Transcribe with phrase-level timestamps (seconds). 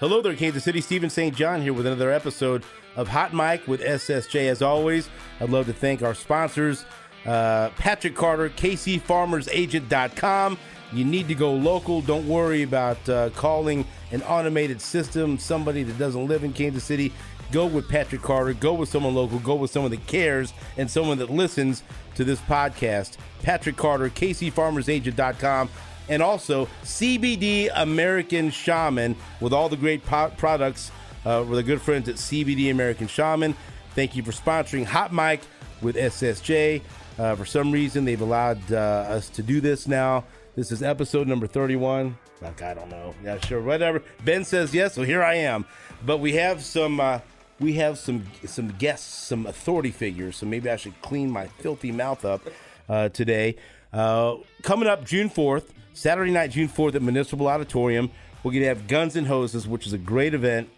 [0.00, 0.80] Hello there, Kansas City.
[0.80, 1.36] Stephen St.
[1.36, 2.64] John here with another episode
[2.96, 4.48] of Hot Mic with SSJ.
[4.48, 5.08] As always,
[5.40, 6.84] I'd love to thank our sponsors,
[7.24, 10.58] uh, Patrick Carter, KCFarmersAgent.com.
[10.92, 12.00] You need to go local.
[12.00, 17.12] Don't worry about uh, calling an automated system, somebody that doesn't live in Kansas City.
[17.52, 18.52] Go with Patrick Carter.
[18.52, 19.38] Go with someone local.
[19.38, 21.84] Go with someone that cares and someone that listens
[22.16, 23.16] to this podcast.
[23.44, 25.68] Patrick Carter, KCFarmersAgent.com
[26.08, 30.90] and also CBD American Shaman with all the great po- products
[31.24, 33.54] uh, with our good friends at CBD American Shaman.
[33.94, 35.40] Thank you for sponsoring Hot Mic
[35.80, 36.82] with SSJ.
[37.18, 40.24] Uh, for some reason, they've allowed uh, us to do this now.
[40.56, 42.16] This is episode number 31.
[42.40, 43.14] Like, I don't know.
[43.22, 44.02] Yeah, sure, whatever.
[44.24, 45.64] Ben says yes, so here I am.
[46.04, 47.00] But we have some.
[47.00, 47.20] Uh,
[47.60, 50.36] we have some some guests, some authority figures.
[50.36, 52.42] So maybe I should clean my filthy mouth up
[52.88, 53.56] uh, today.
[53.92, 58.10] Uh, coming up June 4th, Saturday night, June 4th at Municipal Auditorium.
[58.42, 60.68] We're going to have Guns and Hoses, which is a great event.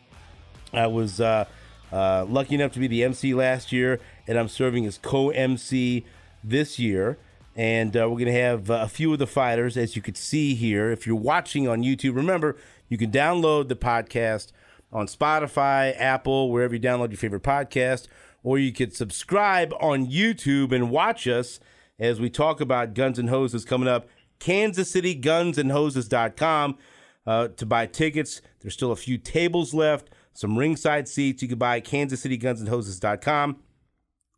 [0.74, 1.46] I was uh,
[1.90, 6.04] uh, lucky enough to be the MC last year, and I'm serving as co MC
[6.45, 7.16] this year.
[7.56, 10.18] And uh, we're going to have uh, a few of the fighters, as you could
[10.18, 10.90] see here.
[10.90, 12.54] If you're watching on YouTube, remember
[12.90, 14.52] you can download the podcast
[14.92, 18.06] on Spotify, Apple, wherever you download your favorite podcast,
[18.45, 21.58] or you could subscribe on YouTube and watch us
[21.98, 24.06] as we talk about Guns and Hoses coming up
[24.38, 26.79] Kansas City Guns and Hoses.com
[27.26, 28.40] uh, to buy tickets.
[28.60, 31.42] There's still a few tables left, some ringside seats.
[31.42, 33.57] You can buy Kansas City Guns and Hoses.com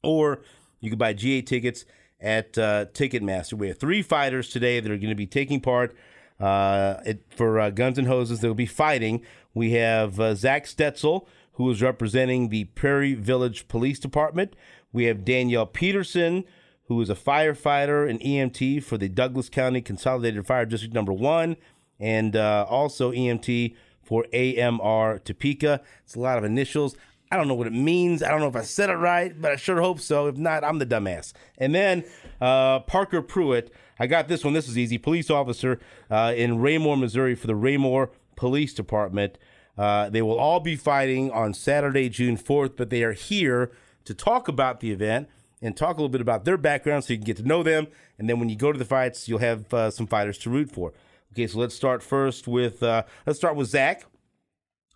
[0.02, 0.42] or
[0.80, 1.84] you can buy GA tickets
[2.20, 3.54] at uh, Ticketmaster.
[3.54, 5.94] We have three fighters today that are going to be taking part
[6.40, 6.96] uh,
[7.30, 8.40] for uh, Guns and Hoses.
[8.40, 9.22] They'll be fighting.
[9.54, 14.54] We have uh, Zach Stetzel, who is representing the Prairie Village Police Department.
[14.92, 16.44] We have Danielle Peterson,
[16.88, 21.56] who is a firefighter and EMT for the Douglas County Consolidated Fire District Number One,
[22.00, 25.82] and uh, also EMT for AMR Topeka.
[26.04, 26.96] It's a lot of initials.
[27.30, 28.22] I don't know what it means.
[28.22, 30.28] I don't know if I said it right, but I sure hope so.
[30.28, 31.34] If not, I'm the dumbass.
[31.58, 32.04] And then
[32.40, 33.70] uh, Parker Pruitt.
[33.98, 34.54] I got this one.
[34.54, 34.96] This is easy.
[34.96, 35.78] Police officer
[36.10, 39.36] uh, in Raymore, Missouri for the Raymore Police Department.
[39.76, 43.70] Uh, they will all be fighting on Saturday, June 4th, but they are here
[44.04, 45.28] to talk about the event
[45.60, 47.88] and talk a little bit about their background so you can get to know them.
[48.18, 50.70] And then when you go to the fights, you'll have uh, some fighters to root
[50.70, 50.92] for.
[51.32, 54.04] Okay, so let's start first with uh, let's start with Zach.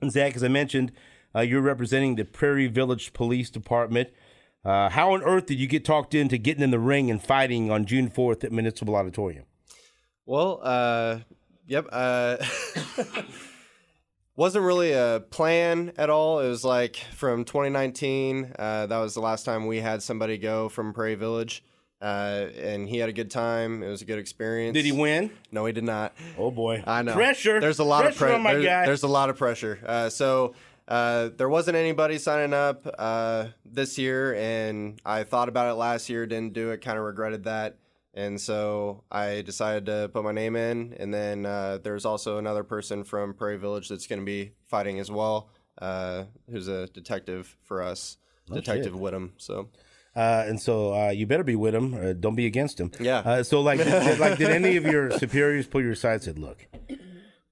[0.01, 0.93] And Zach, as I mentioned,
[1.35, 4.11] uh, you're representing the Prairie Village Police Department.
[4.65, 7.71] Uh, how on earth did you get talked into getting in the ring and fighting
[7.71, 9.45] on June 4th at Municipal Auditorium?
[10.25, 11.19] Well, uh,
[11.67, 11.87] yep.
[14.35, 16.41] Wasn't really a plan at all.
[16.41, 18.55] It was like from 2019.
[18.59, 21.63] Uh, that was the last time we had somebody go from Prairie Village.
[22.01, 23.83] Uh, and he had a good time.
[23.83, 24.75] It was a good experience.
[24.75, 25.31] Did he win?
[25.53, 26.15] No, he did not.
[26.37, 27.15] Oh boy, I know.
[27.15, 27.61] pressure.
[27.61, 28.43] There's a lot pressure of pressure.
[28.43, 28.87] my there's, guy.
[28.87, 29.79] there's a lot of pressure.
[29.87, 30.55] Uh, so
[30.89, 36.09] uh, there wasn't anybody signing up uh, this year, and I thought about it last
[36.09, 37.77] year, didn't do it, kind of regretted that,
[38.15, 40.95] and so I decided to put my name in.
[40.99, 44.99] And then uh, there's also another person from Prairie Village that's going to be fighting
[44.99, 45.49] as well,
[45.81, 48.19] uh, who's a detective for us,
[48.53, 49.31] Detective Whittam.
[49.39, 49.69] So.
[50.15, 51.95] Uh, and so uh, you better be with him.
[51.95, 52.91] Uh, don't be against him.
[53.01, 53.19] Yeah.
[53.21, 56.15] Uh, so like, did, like, did any of your superiors pull your aside?
[56.15, 56.67] and Said, look,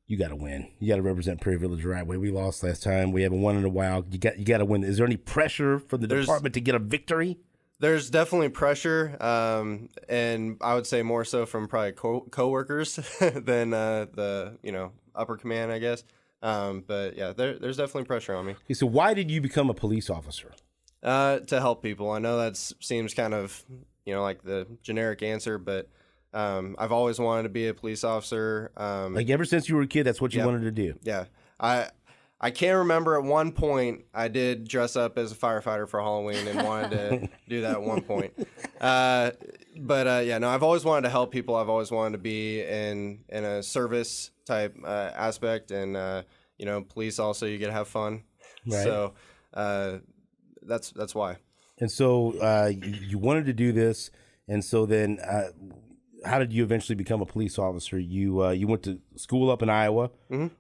[0.07, 0.69] you got to win.
[0.79, 2.19] You got to represent Prairie Village the right way.
[2.19, 3.13] We lost last time.
[3.13, 4.05] We haven't won in a while.
[4.11, 4.85] You got you got to win.
[4.85, 7.39] Is there any pressure from the There's- department to get a victory?
[7.81, 13.73] There's definitely pressure, um, and I would say more so from probably co- coworkers than
[13.75, 16.05] uh, the you know upper command, I guess.
[16.43, 19.69] Um, but yeah, there, there's definitely pressure on me Okay, so why did you become
[19.71, 20.53] a police officer?
[21.03, 22.11] uh, to help people.
[22.11, 23.65] I know that seems kind of
[24.05, 25.89] you know like the generic answer, but
[26.35, 28.71] um, I've always wanted to be a police officer.
[28.77, 30.47] Um, Like ever since you were a kid, that's what you Yeah.
[30.47, 30.95] wanted to do.
[31.03, 31.25] yeah,
[31.59, 31.89] I
[32.41, 36.49] I can't remember at one point I did dress up as a firefighter for Halloween
[36.49, 38.33] and wanted to do that at one point.
[38.81, 39.33] Uh,
[39.77, 41.55] but uh, yeah, no, I've always wanted to help people.
[41.55, 46.23] I've always wanted to be in in a service type uh, aspect, and uh,
[46.59, 48.23] you know, police also you get to have fun.
[48.67, 48.85] Right.
[48.85, 49.15] So
[49.53, 49.99] uh,
[50.63, 51.37] that's that's why.
[51.79, 54.11] And so uh, you, wanted to do this,
[54.49, 55.49] and so then uh,
[56.25, 57.99] how did you eventually become a police officer?
[57.99, 60.11] You uh, you went to school up in Iowa,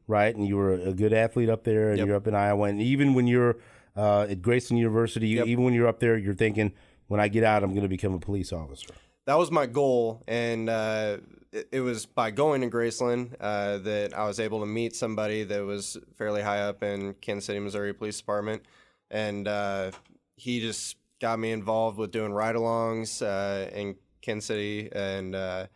[0.07, 0.35] right?
[0.35, 1.99] And you were a good athlete up there, and Mm-hmm.
[1.99, 2.07] Yep.
[2.07, 2.65] you're up in Iowa.
[2.69, 3.57] And even when you're
[3.97, 5.47] uh, at Graceland University, Yep.
[5.47, 6.73] even when you're up there, you're thinking,
[7.09, 8.95] when I get out, I'm going to become a police officer.
[9.27, 11.19] that was my goal, and uh,
[11.53, 15.45] it, it was by going to Graceland uh, that I was able to meet somebody
[15.45, 18.63] that was fairly high up in Kansas City, Missouri Police Department,
[19.11, 19.91] and uh,
[20.37, 23.95] he just got me involved with doing ride-alongs uh, in
[24.31, 25.67] Kansas City, and uh,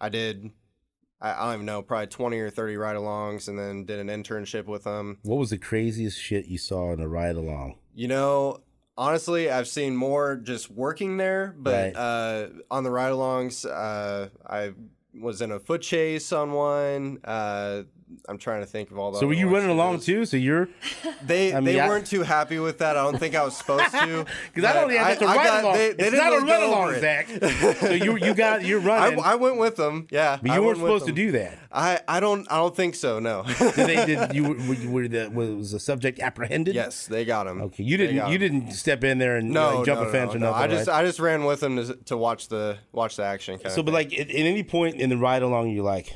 [0.00, 0.50] I did.
[1.20, 4.08] I, I don't even know, probably 20 or 30 ride alongs and then did an
[4.08, 5.18] internship with them.
[5.22, 7.78] What was the craziest shit you saw in a ride along?
[7.94, 8.58] You know,
[8.96, 11.96] honestly, I've seen more just working there, but Right.
[11.96, 14.72] uh, on the ride alongs, uh, I
[15.18, 17.20] was in a foot chase on one.
[17.24, 17.84] Uh,
[18.28, 19.18] I'm trying to think of all the.
[19.20, 20.24] So were you running along too?
[20.24, 20.68] So you're
[21.24, 22.96] They I mean, they I- weren't too happy with that.
[22.96, 24.24] I don't think I was supposed to.
[24.54, 25.72] because I don't but think that's a I ride got- along.
[25.74, 27.00] they- they it's didn't not really a run along, over it.
[27.00, 27.76] Zach.
[27.80, 30.06] so you you got you're I, running, I went with them.
[30.10, 31.32] Yeah, but I you weren't went with supposed to them.
[31.32, 31.58] do that.
[31.72, 33.18] I, I don't I don't think so.
[33.18, 33.42] No.
[33.58, 36.74] Did they did you were, were, were the was the subject apprehended?
[36.74, 37.60] yes, they got him.
[37.62, 40.10] Okay, you didn't you you didn't step in there and No, like, jump no, a
[40.12, 40.50] fence no, or no.
[40.52, 40.62] nothing.
[40.62, 40.98] I just right?
[41.02, 43.58] I just ran with them to to watch the watch the action.
[43.58, 46.14] Kind so, of but like at, at any point in the ride along, you're like,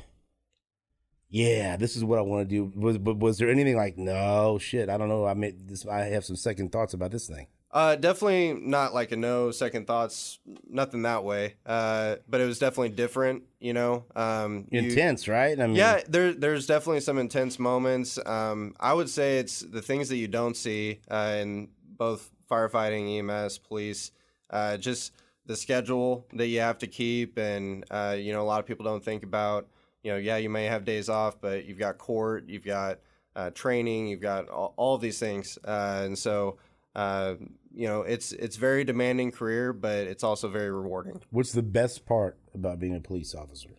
[1.30, 2.72] yeah, this is what I want to do.
[2.78, 5.26] Was but was there anything like, no shit, I don't know.
[5.26, 7.46] I mean, this I have some second thoughts about this thing.
[7.70, 10.38] Uh, definitely not like a no second thoughts,
[10.70, 11.56] nothing that way.
[11.66, 14.04] Uh, but it was definitely different, you know.
[14.16, 15.60] Um, you- Intense, right?
[15.60, 18.18] I mean, yeah, there, there's definitely some intense moments.
[18.24, 23.18] Um, I would say it's the things that you don't see uh, in both firefighting,
[23.18, 24.12] EMS, police.
[24.48, 25.12] Uh, just
[25.44, 28.86] the schedule that you have to keep, and uh, you know, a lot of people
[28.86, 29.68] don't think about.
[30.02, 32.98] You know, yeah, you may have days off, but you've got court, you've got
[33.34, 36.58] uh, training, you've got all, all these things, uh, and so
[36.98, 37.36] uh,
[37.72, 41.22] you know, it's it's very demanding career, but it's also very rewarding.
[41.30, 43.70] What's the best part about being a police officer?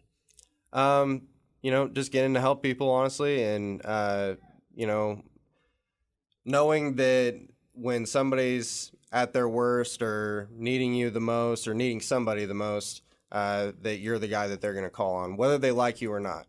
[0.71, 1.23] Um,
[1.61, 4.35] you know, just getting to help people honestly, and uh,
[4.73, 5.21] you know,
[6.45, 7.41] knowing that
[7.73, 13.01] when somebody's at their worst or needing you the most or needing somebody the most,
[13.31, 16.11] uh, that you're the guy that they're going to call on, whether they like you
[16.11, 16.45] or not.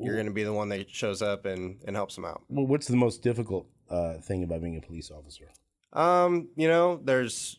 [0.00, 2.42] You're going to be the one that shows up and, and helps them out.
[2.48, 5.48] Well, what's the most difficult uh, thing about being a police officer?
[5.92, 7.56] Um, you know, there's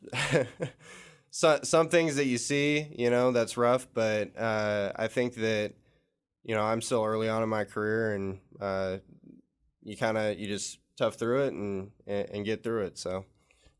[1.30, 5.74] some some things that you see, you know, that's rough, but uh, I think that
[6.44, 8.98] you know I'm still early on in my career, and uh,
[9.84, 12.98] you kind of you just tough through it and, and and get through it.
[12.98, 13.24] So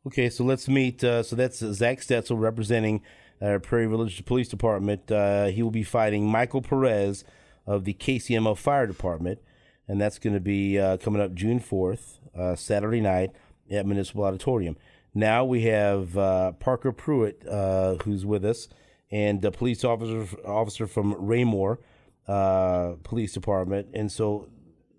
[0.08, 1.04] Okay, so let's meet.
[1.04, 3.02] Uh, so that's Zach Stetzel representing
[3.42, 5.12] uh, Prairie Village Police Department.
[5.12, 7.24] Uh, he will be fighting Michael Perez
[7.66, 9.40] of the KCMO Fire Department,
[9.88, 13.32] and that's going to be uh, coming up June 4th, uh, Saturday night
[13.70, 14.78] at Municipal Auditorium.
[15.14, 18.68] Now we have uh, Parker Pruitt, uh, who's with us,
[19.12, 21.80] and a police officer officer from Raymore
[22.28, 23.88] uh, Police Department.
[23.94, 24.50] And so,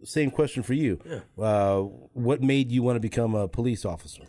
[0.02, 0.98] same question for you.
[1.38, 1.80] Uh,
[2.14, 4.22] what made you want to become a police officer?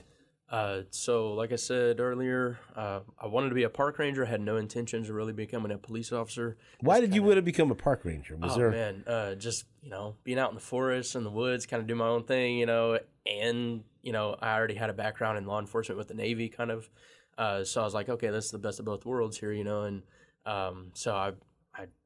[0.51, 4.25] Uh, so, like I said earlier, uh, I wanted to be a park ranger.
[4.25, 6.57] I had no intentions of really becoming a police officer.
[6.81, 8.36] Why did you want to become a park ranger?
[8.36, 8.72] Was oh there?
[8.72, 11.88] man, uh, just you know, being out in the forest and the woods, kind of
[11.88, 12.98] do my own thing, you know.
[13.28, 16.72] And you know, I already had a background in law enforcement with the Navy, kind
[16.72, 16.90] of.
[17.38, 19.63] Uh, so I was like, okay, this is the best of both worlds here, you
[19.63, 19.84] know.
[19.84, 20.02] And
[20.48, 21.34] um, so I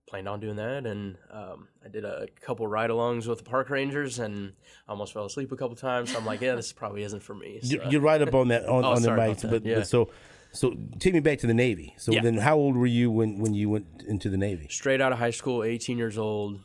[0.07, 4.19] planned on doing that, and um, I did a couple ride-alongs with the park rangers,
[4.19, 4.53] and
[4.87, 6.11] I almost fell asleep a couple times.
[6.11, 7.59] So I'm like, yeah, this probably isn't for me.
[7.63, 9.29] You- So- You're right up on that on, Oh, on the sorry mic.
[9.29, 9.75] about that, But, yeah.
[9.77, 10.09] but so
[10.51, 11.95] so take me back to the Navy.
[11.97, 12.21] So Yeah.
[12.21, 14.67] then, how old were you when when you went into the Navy?
[14.69, 16.59] straight out of high school, 18 years old,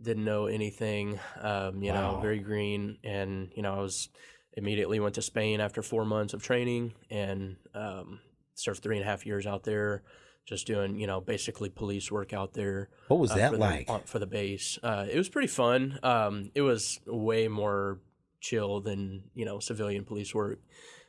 [0.00, 2.14] didn't know anything, um, you Wow.
[2.16, 2.98] know, very green.
[3.04, 4.08] And, you know, I was
[4.56, 8.20] immediately went to Spain after four months of training and um,
[8.54, 10.02] served three and a half years out there,
[10.46, 12.88] just doing, you know, basically police work out there.
[13.08, 13.86] What was uh, that for like?
[13.86, 14.78] The, for the base.
[14.82, 15.98] Uh, it was pretty fun.
[16.02, 18.00] Um, it was way more
[18.40, 20.58] chill than, you know, civilian police work.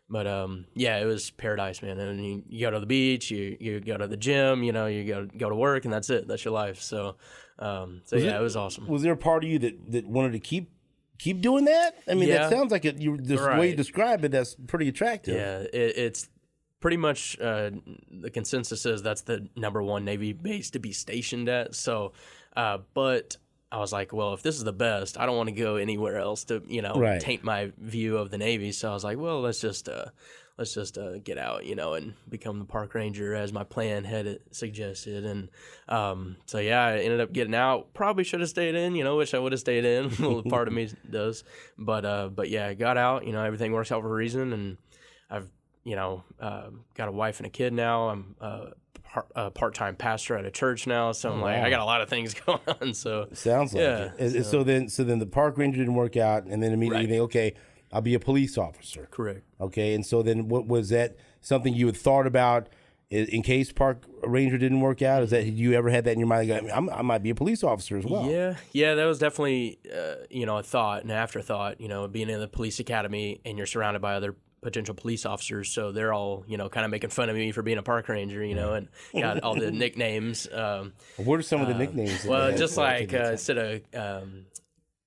[0.09, 1.99] But um, yeah, it was paradise, man.
[1.99, 4.85] And you, you go to the beach, you, you go to the gym, you know,
[4.85, 6.27] you go go to work, and that's it.
[6.27, 6.79] That's your life.
[6.79, 7.15] So,
[7.57, 8.87] um, so yeah, it- it, was awesome.
[8.87, 10.69] Was there a part of you that, that wanted to keep
[11.17, 11.95] keep doing that?
[12.07, 12.37] I mean, Yeah.
[12.47, 13.01] that sounds like it.
[13.01, 15.35] You the way you describe it, that's pretty attractive.
[15.35, 16.29] Yeah, it, it's
[16.79, 17.71] pretty much uh,
[18.11, 21.75] the consensus is that's the number one Navy base to be stationed at.
[21.75, 22.13] So,
[22.55, 23.37] uh, but
[23.71, 26.17] I was like, well, if this is the best, I don't want to go anywhere
[26.17, 27.19] else to you know Right.
[27.21, 28.71] taint my view of the Navy.
[28.71, 30.05] So I was like, well, let's just uh,
[30.57, 34.05] let's just uh, get out, you know, and become the park ranger as my plan
[34.05, 35.25] had suggested.
[35.25, 35.49] And
[35.89, 37.93] um, so yeah, I ended up getting out.
[37.93, 39.17] Probably should have stayed in, you know.
[39.17, 40.11] Wish I would have stayed in.
[40.19, 41.43] well, part of me does,
[41.77, 43.25] but uh, but yeah, I got out.
[43.25, 44.77] You know, everything works out for a reason, and
[45.85, 48.09] you know um got a wife and a kid now.
[48.09, 48.65] I'm uh,
[49.03, 51.63] par- a part-time pastor at a church now, so I'm like.
[51.63, 52.93] I got a lot of things going on.
[52.93, 54.35] So Sounds like Yeah, it.
[54.35, 57.07] And So, then, so then the park ranger didn't work out, and then immediately you
[57.23, 57.31] Right.
[57.31, 57.53] think, okay,
[57.93, 59.07] I'll be a police officer.
[59.11, 59.43] correct.
[59.61, 61.15] Okay, and so then, what was that?
[61.39, 62.67] Something you had thought about
[63.11, 65.21] in case park ranger didn't work out?
[65.21, 66.49] Is that had you ever had that in your mind?
[66.49, 68.25] Like, I'm, I might be a police officer as well.
[68.29, 71.79] Yeah, yeah, that was definitely uh, you know a thought, an afterthought.
[71.79, 74.35] You know, being in the police academy and you're surrounded by other
[74.65, 77.61] potential police officers, so they're all you know kind of making fun of me for
[77.61, 80.47] being a park ranger, you know, and got all the nicknames.
[80.51, 82.25] Um, What are some of the nicknames?
[82.25, 83.81] well, just like uh, instead of
[84.23, 84.45] um,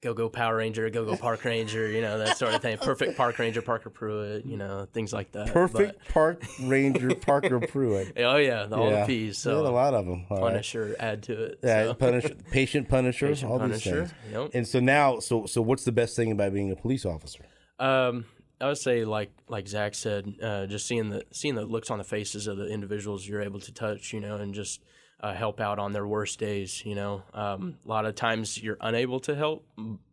[0.01, 2.79] Go Go Power Ranger, Go Go Park Ranger, you know that sort of thing.
[2.79, 5.49] Perfect Park Ranger, Parker Pruitt, you know things like that.
[5.53, 8.13] perfect park ranger Parker Pruitt.
[8.17, 9.01] Oh yeah, the, all yeah.
[9.01, 9.43] the P's.
[9.43, 10.25] Had a lot of them.
[10.31, 10.51] All right.
[10.53, 11.59] Punisher, add to it.
[11.65, 11.95] Yeah, so.
[11.95, 14.33] punish, patient punisher, Patient all Punisher, these things.
[14.33, 14.51] yep.
[14.55, 17.45] And so now, so so what's the best thing about being a police officer?
[17.81, 18.25] Um,
[18.61, 21.99] I would say, like like Zach said, uh, just seeing the seeing the looks on
[21.99, 24.83] the faces of the individuals you're able to touch, you know, and just
[25.21, 26.85] uh, help out on their worst days.
[26.85, 29.65] You know, um, a lot of times you're unable to help,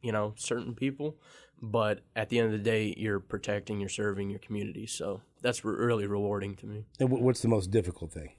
[0.01, 1.15] you know, certain people,
[1.61, 4.85] but at the end of the day, you're protecting, you're serving your community.
[4.85, 6.85] So that's re- really rewarding to me.
[6.99, 8.31] And wh- what's the most difficult thing?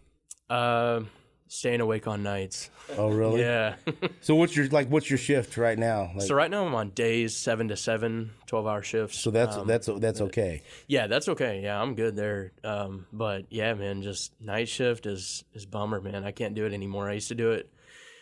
[0.48, 1.00] Uh,
[1.48, 2.70] staying awake on nights.
[2.96, 3.40] Oh, really?
[3.40, 3.76] Yeah.
[4.20, 4.88] So what's your like?
[4.88, 6.10] What's your shift right now?
[6.14, 9.18] Like, so right now I'm on days seven to seven, 12 hour shifts.
[9.20, 10.62] so that's Um, that's that's okay.
[10.88, 11.60] Yeah, that's okay.
[11.62, 12.52] Yeah, I'm good there.
[12.64, 16.24] Um, but yeah, man, just night shift is is bummer, man.
[16.24, 17.08] I can't do it anymore.
[17.08, 17.70] I used to do it.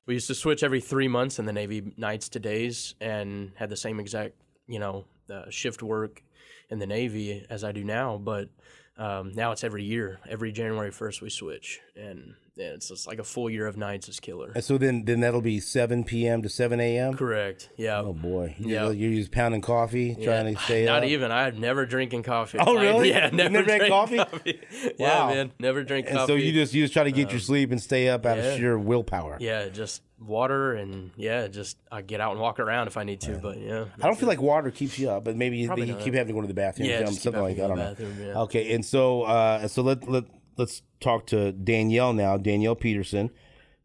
[0.06, 3.70] We used to switch every three months in the Navy, nights to days, and had
[3.70, 4.34] the same exact,
[4.66, 6.22] you know, uh, shift work
[6.68, 8.18] in the Navy as I do now.
[8.18, 8.50] But
[8.98, 10.20] um, now it's every year.
[10.28, 14.08] Every January first we switch, and yeah, it's just like a full year of nights
[14.08, 14.52] is killer.
[14.54, 16.42] And so then then that'll be seven p.m.
[16.42, 17.14] to seven a.m.
[17.14, 17.68] Correct.
[17.76, 18.00] Yeah.
[18.00, 18.90] Oh boy, you, Yeah.
[18.90, 20.94] you're just pounding coffee, trying to stay up.
[20.94, 21.08] Not up.
[21.10, 21.30] even.
[21.32, 22.58] I've never drinking coffee.
[22.60, 23.08] Oh, really?
[23.10, 24.16] yeah, never, never drank coffee?
[24.44, 24.54] yeah,
[24.98, 25.28] Wow.
[25.34, 26.32] man, never drink And coffee.
[26.32, 28.56] so you just you just try to get your sleep and stay up out of
[28.56, 29.36] sheer willpower.
[29.40, 33.20] yeah, just water and yeah, just I get out and walk around if I need
[33.22, 33.32] to.
[33.36, 35.94] But yeah, I don't feel like water keeps you up, but maybe you, Probably you
[35.94, 36.02] not.
[36.02, 37.64] keep having to go to the bathroom, Yeah, something, just keep something like that.
[37.64, 37.88] I don't know.
[37.90, 38.40] bathroom, yeah.
[38.42, 40.24] Okay, and so uh, so let let
[40.56, 42.36] let's talk to Danielle now.
[42.36, 43.30] Danielle Peterson,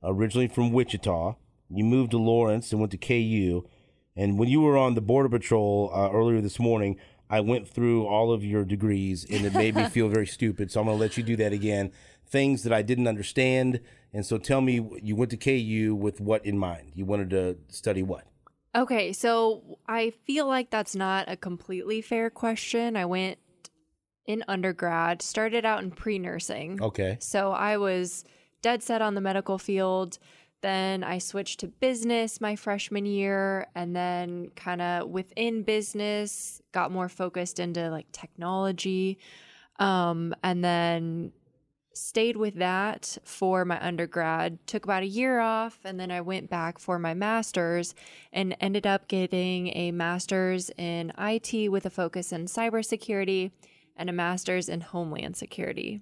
[0.03, 1.35] originally from Wichita,
[1.69, 3.67] you moved to Lawrence and went to KU,
[4.15, 6.97] and when you were on the border patrol uh, earlier this morning.
[7.29, 10.71] I went through all of your degrees and it made me feel very stupid.
[10.71, 11.91] So I'm going to let you do that again.
[12.25, 13.81] Things that I didn't understand.
[14.11, 16.93] And so tell me, you went to KU with what in mind?
[16.95, 18.25] You wanted to study what?
[18.75, 22.95] Okay, so I feel like that's not a completely fair question.
[22.95, 23.39] I went
[24.29, 26.79] in undergrad, started out in pre nursing.
[26.79, 27.17] Okay.
[27.19, 28.23] So I was
[28.61, 30.19] dead set on the medical field.
[30.61, 36.91] Then I switched to business my freshman year, and then kind of within business, got
[36.91, 39.17] more focused into like technology.
[39.79, 41.31] Um, and then
[41.93, 46.51] stayed with that for my undergrad, took about a year off, and then I went
[46.51, 47.95] back for my master's
[48.31, 53.51] and ended up getting a master's in IT with a focus in cybersecurity
[53.99, 56.01] and a master's in homeland security.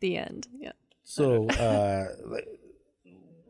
[0.00, 0.46] The end.
[0.56, 0.72] Yeah.
[1.02, 2.08] So, uh,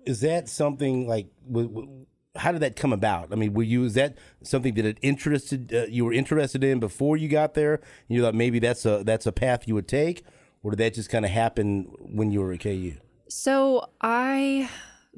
[0.06, 1.26] is that something like?
[1.46, 2.06] W- w-
[2.36, 3.30] how did that come about?
[3.30, 6.80] I mean, were you is that something that it interested uh, you were interested in
[6.80, 7.74] before you got there?
[7.74, 10.24] And you thought maybe that's a that's a path you would take,
[10.62, 12.94] or did that just kind of happen when you were at KU?
[13.28, 14.68] So I,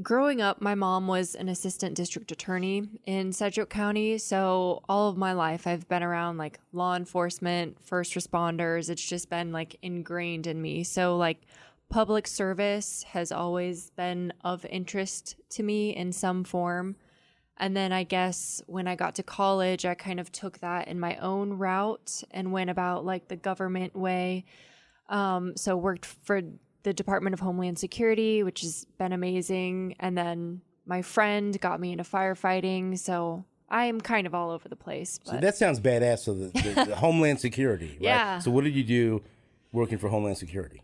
[0.02, 4.18] growing up, my mom was an assistant district attorney in Sedgwick County.
[4.18, 8.90] So all of my life, I've been around like law enforcement, first responders.
[8.90, 10.84] It's just been like ingrained in me.
[10.84, 11.42] So like
[11.90, 16.96] public service has always been of interest to me in some form.
[17.56, 20.98] And then I guess when I got to college, I kind of took that in
[20.98, 24.44] my own route and went about like the government way.
[25.08, 26.42] Um, so worked for
[26.84, 29.96] the Department of Homeland Security, which has been amazing.
[29.98, 32.98] And then my friend got me into firefighting.
[32.98, 35.18] So I am kind of all over the place.
[35.24, 36.20] But So that sounds badass.
[36.20, 38.00] So the, the, the Homeland Security, right?
[38.00, 38.38] Yeah.
[38.38, 39.22] So what did you do
[39.72, 40.80] working for Homeland Security?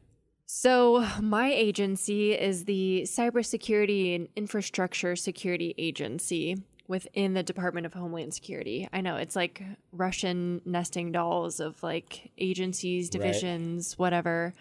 [0.53, 6.57] So, my agency is the Cybersecurity and Infrastructure Security Agency
[6.89, 8.89] within the Department of Homeland Security.
[8.93, 13.13] I know it's like Russian nesting dolls of like agencies, Right.
[13.13, 14.53] divisions, whatever.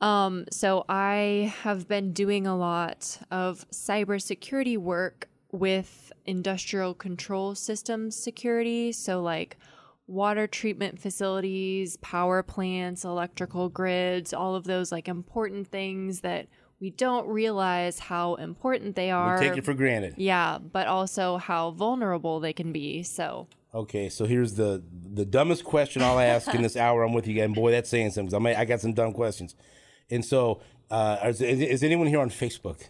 [0.00, 8.14] Um, so I have been doing a lot of cybersecurity work with industrial control systems
[8.16, 8.92] security.
[8.92, 9.56] So, like
[10.06, 16.48] water treatment facilities, power plants, electrical grids, all of those like important things that
[16.80, 19.40] we don't realize how important they are.
[19.40, 20.14] We take it for granted.
[20.16, 23.02] yeah, but also how vulnerable they can be.
[23.02, 27.26] So, Okay, so here's the the dumbest question I'll ask in this hour I'm with
[27.26, 27.42] you.
[27.42, 28.34] And boy, that's saying something.
[28.34, 29.54] I may, I got some dumb questions.
[30.10, 30.60] And so,
[30.90, 32.80] uh, is, is anyone here on Facebook?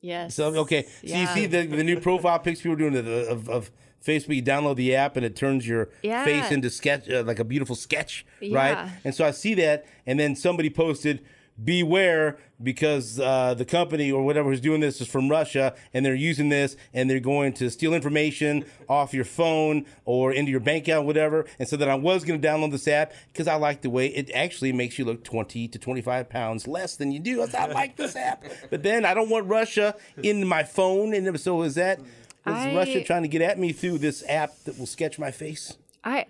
[0.00, 0.34] yes.
[0.34, 3.48] So okay, so you see the the new profile pics people are doing of, of,
[3.48, 3.70] of
[4.04, 4.34] Facebook.
[4.34, 6.24] You download the app and it turns your Yeah.
[6.24, 8.90] face into sketch uh, like a beautiful sketch, right?
[9.04, 11.24] And so I see that, and then somebody posted,
[11.64, 16.14] beware because uh, the company or whatever who's doing this is from Russia and they're
[16.14, 20.86] using this and they're going to steal information off your phone or into your bank
[20.86, 21.46] account, whatever.
[21.58, 24.06] And so then I was going to download this app because I like the way
[24.08, 27.42] it actually makes you look 20 to 25 pounds less than you do.
[27.42, 28.44] I, said, I like this app.
[28.70, 31.14] But then I don't want Russia in my phone.
[31.14, 32.06] And so is that, is
[32.46, 35.76] I- Russia trying to get at me through this app that will sketch my face?
[36.04, 36.26] I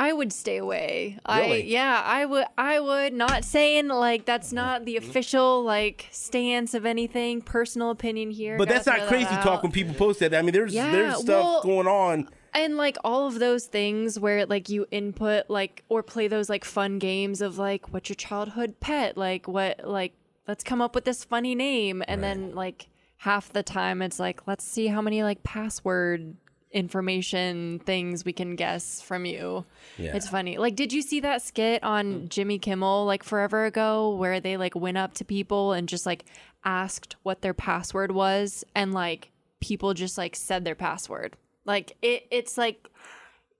[0.00, 1.18] I would stay away.
[1.26, 1.70] I Really?
[1.70, 4.56] yeah, I would I would not saying like that's mm-hmm.
[4.56, 5.06] not the mm-hmm.
[5.06, 8.56] official like stance of anything, personal opinion here.
[8.56, 10.34] But that's not crazy that talk when people post that.
[10.34, 12.30] I mean, there's Yeah, there's stuff well- going on.
[12.54, 16.64] and like all of those things where like you input like or play those like
[16.64, 20.14] fun games of like what's your childhood pet like what like
[20.48, 22.88] let's come up with this funny name and then like
[23.18, 26.34] half the time it's like let's see how many like password
[26.72, 29.64] information things we can guess from you
[29.98, 30.14] Yeah.
[30.14, 34.40] it's funny like did you see that skit on jimmy kimmel like forever ago where
[34.40, 36.24] they like went up to people and just like
[36.64, 42.26] asked what their password was and like people just like said their password like it
[42.30, 42.86] it's like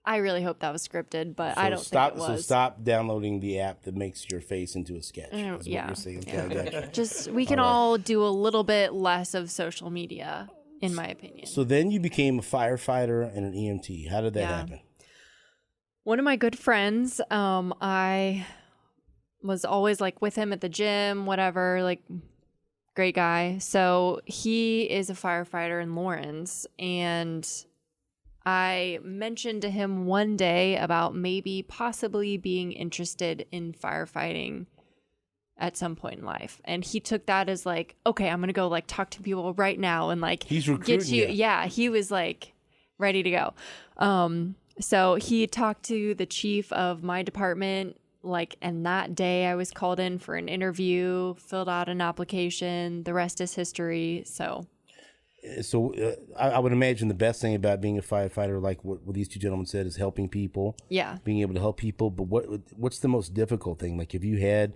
[0.02, 2.17] I really hope that was scripted, but I don't stop.
[2.17, 5.31] think it So stop downloading the app that makes your face into a sketch.
[5.31, 5.87] Mm, is what yeah.
[5.88, 6.19] you're saying.
[6.26, 6.90] Okay, I got you.
[6.90, 10.49] Just we can all do a little bit less of social media,
[10.80, 11.46] in my opinion.
[11.46, 14.08] So then you became a firefighter and an EMT.
[14.10, 14.56] How did that Yeah.
[14.56, 14.80] happen?
[16.04, 18.46] One of my good friends, um, I
[19.42, 22.02] was always like with him at the gym, whatever, like
[22.94, 23.58] great guy.
[23.58, 27.46] So he is a firefighter in Lawrence and
[28.44, 34.66] I mentioned to him one day about maybe possibly being interested in firefighting
[35.61, 36.61] at some point in life.
[36.64, 39.79] And he took that as like, okay, I'm to go like talk to people right
[39.79, 41.26] now and like He's get you.
[41.26, 41.29] you.
[41.29, 42.55] Yeah, he was like
[42.99, 43.55] ready to go.
[43.99, 49.55] Um so he talked to the chief of my department like and that day I
[49.55, 54.23] was called in for an interview, filled out an application, the rest is history.
[54.26, 54.67] So
[55.62, 59.02] So uh, I, I would imagine the best thing about being a firefighter, like what,
[59.05, 61.19] what these two gentlemen said, is helping people, yeah.
[61.25, 62.11] being able to help people.
[62.11, 62.45] But what
[62.76, 63.97] what's the most difficult thing?
[63.97, 64.75] Like, have you had,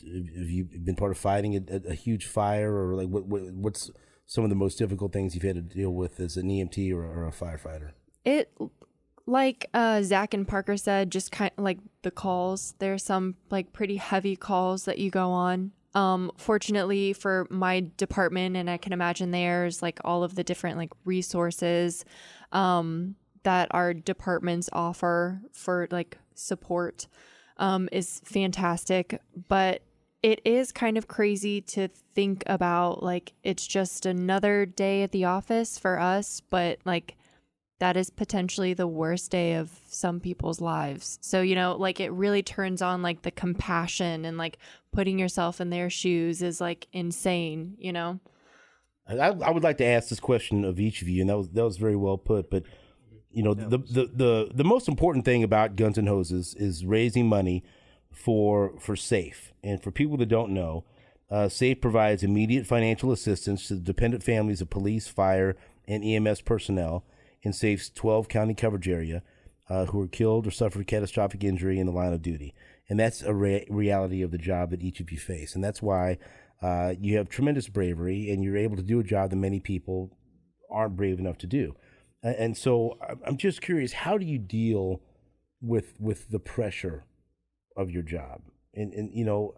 [0.00, 3.90] have you been part of fighting a, a, huge fire, or like what, what what's
[4.26, 7.04] some of the most difficult things you've had to deal with as an EMT or,
[7.04, 7.92] or a firefighter?
[8.26, 8.52] it
[9.24, 12.74] like uh zach and parker said just kind of like the calls.
[12.78, 15.72] There's some like pretty heavy calls that you go on.
[15.94, 20.76] Um fortunately for my department and i can imagine theirs like all of the different
[20.76, 22.04] like resources
[22.52, 27.06] um that our departments offer for like support
[27.56, 29.20] um is fantastic.
[29.48, 29.82] But
[30.26, 35.24] it is kind of crazy to think about like it's just another day at the
[35.24, 37.16] office for us but like
[37.78, 41.18] that is potentially the worst day of some people's lives.
[41.20, 44.56] So, you know, like it really turns on like the compassion and like
[44.92, 48.18] putting yourself in their shoes is like insane, you know?
[49.06, 51.50] I, I would like to ask this question of each of you, and that was
[51.50, 52.50] that was very well put.
[52.50, 52.64] But
[53.30, 57.28] you know, the, the the the most important thing about Guns and Hoses is raising
[57.28, 57.62] money
[58.16, 60.84] for for Safe, and for people that don't know,
[61.30, 66.40] uh, Safe provides immediate financial assistance to the dependent families of police, fire, and EMS
[66.40, 67.04] personnel
[67.42, 69.22] in Safe's 12 county coverage area
[69.68, 72.54] uh, who were killed or suffered catastrophic injury in the line of duty.
[72.88, 75.54] And that's a re- reality of the job that each of you face.
[75.54, 76.18] And that's why
[76.62, 80.16] uh, you have tremendous bravery and you're able to do a job that many people
[80.70, 81.74] aren't brave enough to do.
[82.22, 85.00] And so I'm- just curious, how do you deal
[85.60, 87.04] with with the pressure
[87.76, 88.42] of your job?
[88.74, 89.54] And, and you know,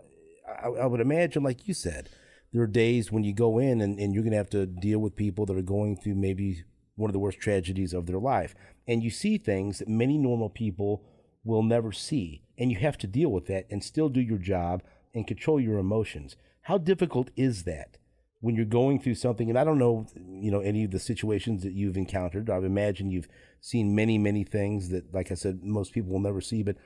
[0.47, 2.09] I, I would imagine, like you said,
[2.53, 4.99] there are days when you go in and, and you're going to have to deal
[4.99, 6.65] with people that are going through maybe
[6.97, 8.55] one of the worst tragedies of their life.
[8.87, 11.05] And you see things that many normal people
[11.45, 12.43] will never see.
[12.57, 14.83] And you have to deal with that and still do your job
[15.15, 16.37] and control your emotions.
[16.63, 17.99] How difficult is that
[18.41, 19.49] when you're going through something?
[19.49, 22.51] And I don't know, you know, any of the situations that you've encountered.
[22.51, 23.29] I imagine you've
[23.61, 26.63] seen many, many things that, like I said, most people will never see.
[26.63, 26.77] But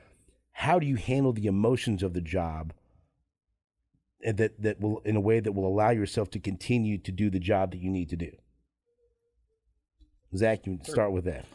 [0.53, 2.73] how do you handle the emotions of the job
[4.23, 7.39] that, that will, in a way that will allow yourself to continue to do the
[7.39, 8.31] job that you need to do?
[10.35, 11.45] Zach, you start with that.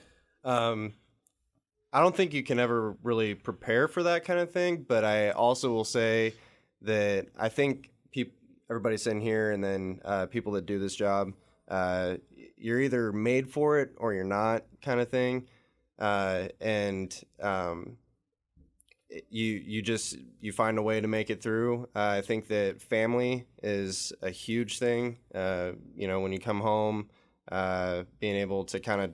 [0.45, 0.95] Um,
[1.93, 5.31] I don't think you can ever really prepare for that kind of thing, but I
[5.31, 6.35] also will say
[6.83, 8.35] that I think people,
[8.69, 11.33] everybody sitting here, and then uh, people that do this job,
[11.69, 12.17] uh,
[12.57, 15.47] you're either made for it or you're not, kind of thing.
[15.99, 17.97] Uh, and um,
[19.31, 21.88] you you just you find a way to make it through.
[21.94, 25.18] Uh, I think that family is a huge thing.
[25.35, 27.09] Uh, you know, when you come home,
[27.51, 29.12] uh, being able to kind of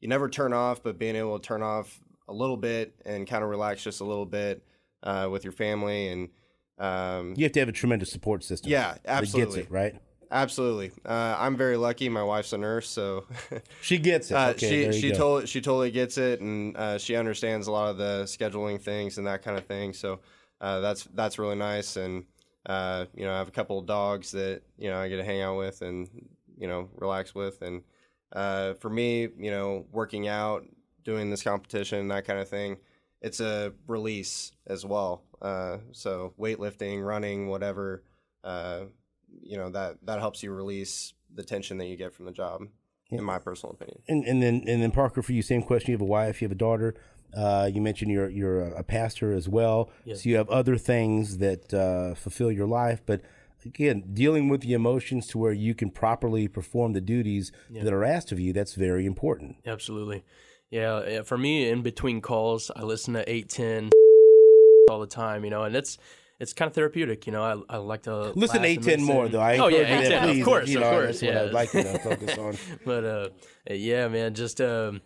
[0.00, 3.42] you never turn off, but being able to turn off a little bit and kind
[3.42, 4.62] of relax just a little bit
[5.02, 6.28] uh, with your family and
[6.78, 8.70] Um, You have to have a tremendous support system.
[8.70, 9.62] Yeah, That absolutely.
[9.62, 9.94] gets it, right?
[10.30, 10.92] Absolutely.
[11.06, 12.08] Uh, I'm very lucky.
[12.08, 13.24] My wife's a nurse, so
[13.80, 14.34] She gets it.
[14.34, 17.88] uh, okay, she she told she totally gets it, and uh, she understands a lot
[17.90, 19.92] of the scheduling things and that kind of thing.
[19.92, 20.20] So
[20.60, 21.96] uh, that's that's really nice.
[21.96, 22.24] And
[22.66, 25.24] uh, you know, I have a couple of dogs that you know I get to
[25.24, 26.08] hang out with and
[26.58, 27.62] you know relax with.
[27.62, 27.82] And
[28.32, 30.64] uh, for me, you know, working out,
[31.04, 32.76] doing this competition, that kind of thing,
[33.22, 35.22] it's a release as well.
[35.40, 38.02] Uh, so weightlifting, running, whatever.
[39.42, 42.62] You know that that helps you release the tension that you get from the job
[43.10, 45.92] in my personal opinion And, and then and then Parker, for you, same question.
[45.92, 46.94] You have a wife, you have a daughter.
[47.36, 51.72] Uh, you mentioned you're you're a pastor as well, so you have other things that
[51.74, 53.02] uh, fulfill your life.
[53.04, 53.20] But
[53.66, 58.04] again, dealing with the emotions to where you can properly perform the duties that are
[58.04, 59.56] asked of you, that's very important.
[59.66, 60.24] Absolutely.
[60.70, 63.90] Yeah, yeah, for me, in between calls, I listen to 810
[64.90, 65.96] all the time, you know, and it's
[66.38, 67.64] it's kind of therapeutic, you know.
[67.68, 69.40] I, I like to Listen to 810 more, though.
[69.40, 70.40] I oh, yeah, encourage you that, 810, please.
[70.40, 71.20] of course, you of course.
[71.20, 71.42] That's what yeah.
[71.42, 72.78] I'd like to focus on.
[72.84, 73.28] but uh,
[73.70, 75.00] yeah, man, just um,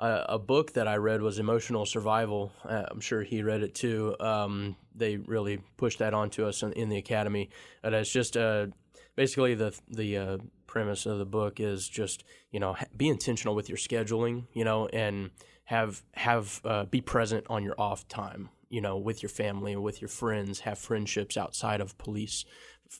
[0.00, 2.52] a, a book that I read was Emotional Survival.
[2.64, 4.16] Uh, I'm sure he read it too.
[4.20, 7.50] Um, they really pushed that onto us in, in the academy,
[7.82, 8.66] and it's just uh,
[9.14, 13.68] basically the the uh, premise of the book is just you know be intentional with
[13.68, 15.30] your scheduling, you know, and
[15.64, 19.82] have have uh, be present on your off time, you know, with your family, or
[19.82, 22.46] with your friends, have friendships outside of police,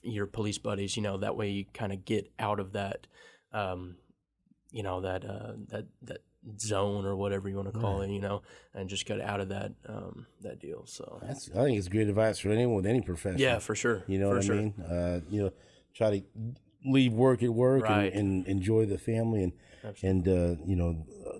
[0.03, 3.07] your police buddies, you know, that way you kind of get out of that.
[3.51, 3.95] Um,
[4.71, 6.21] you know that uh, that that
[6.59, 8.41] zone or whatever you want to call it, you know,
[8.73, 10.85] and just get out of that um, that deal.
[10.85, 13.39] So That's, I think it's great advice for anyone with any profession.
[13.39, 14.03] yeah, for sure.
[14.07, 14.55] You know for what sure.
[14.55, 14.73] I mean?
[14.81, 15.51] Uh, you know,
[15.93, 16.23] try to
[16.85, 18.11] leave work at work Right.
[18.13, 19.53] and, and enjoy the family and
[20.01, 21.39] and uh, you know uh,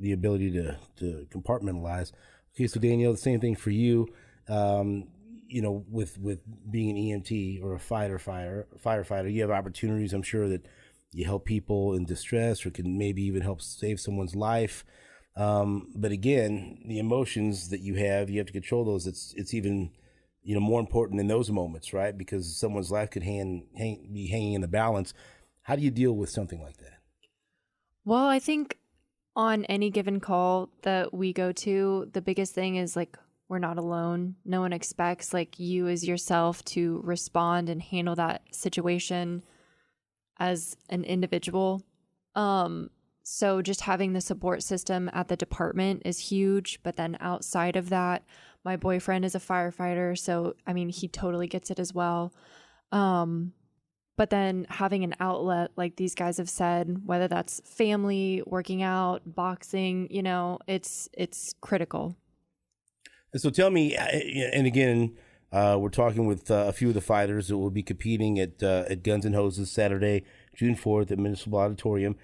[0.00, 2.12] the ability to to compartmentalize.
[2.54, 4.08] Okay, so Danielle, the same thing for you.
[4.48, 5.08] Um,
[5.48, 10.12] you know, with with being an EMT or a fighter fire firefighter, you have opportunities.
[10.12, 10.66] I'm sure that
[11.12, 14.84] you help people in distress or can maybe even help save someone's life.
[15.36, 19.06] Um, but again, the emotions that you have, you have to control those.
[19.06, 19.90] It's it's even
[20.42, 22.16] you know more important in those moments, right?
[22.16, 25.14] Because someone's life could hang, hang be hanging in the balance.
[25.62, 26.98] How do you deal with something like that?
[28.04, 28.78] Well, I think
[29.34, 33.16] on any given call that we go to, the biggest thing is like
[33.48, 34.36] we're not alone.
[34.44, 39.42] No one expects like you as yourself to respond and handle that situation
[40.38, 41.82] as an individual.
[42.34, 42.90] Um
[43.24, 47.88] so just having the support system at the department is huge, but then outside of
[47.90, 48.24] that,
[48.64, 52.32] my boyfriend is a firefighter, so I mean, he totally gets it as well.
[52.90, 53.52] Um
[54.16, 59.22] but then having an outlet like these guys have said whether that's family working out
[59.26, 62.16] boxing you know it's it's critical.
[63.34, 65.16] So tell me, uh, and again,
[65.52, 68.62] uh, we're talking with uh, a few of the fighters that will be competing at
[68.62, 72.16] uh, at Guns and Hoses Saturday, June fourth at Municipal Auditorium.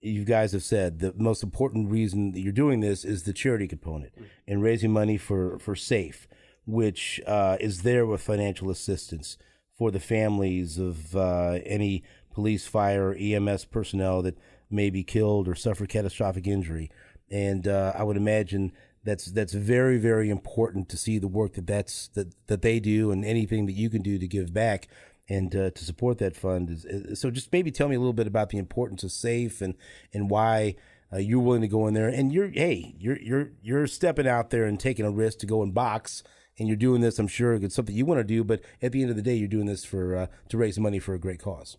[0.00, 3.66] You guys have said the most important reason that you're doing this is the charity
[3.66, 4.12] component
[4.46, 6.26] and raising money for for SAFE,
[6.66, 9.38] which uh, is there with financial assistance
[9.78, 12.02] for the families of uh, any
[12.34, 14.36] police, fire, or EMS personnel that
[14.70, 16.90] may be killed or suffer catastrophic injury.
[17.30, 18.72] And uh, I would imagine
[19.04, 23.10] that's that's very very important to see the work that that's that that they do
[23.12, 24.88] and anything that you can do to give back
[25.28, 28.12] and uh, to support that fund is, is- so just maybe tell me a little
[28.12, 29.74] bit about the importance of safe and
[30.12, 30.74] and why
[31.12, 34.50] uh, you're willing to go in there and you're hey you're you're you're stepping out
[34.50, 36.22] there and taking a risk to go and box
[36.58, 39.02] and you're doing this I'm sure it's something you want to do but at the
[39.02, 41.40] end of the day you're doing this for uh, to raise money for a great
[41.40, 41.76] cause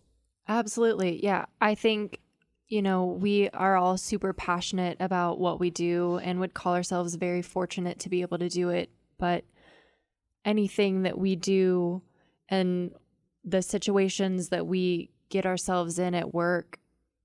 [0.48, 2.20] absolutely yeah i think
[2.68, 7.14] you know we are all super passionate about what we do and would call ourselves
[7.14, 9.44] very fortunate to be able to do it but
[10.44, 12.02] anything that we do
[12.48, 12.92] and
[13.44, 16.78] the situations that we get ourselves in at work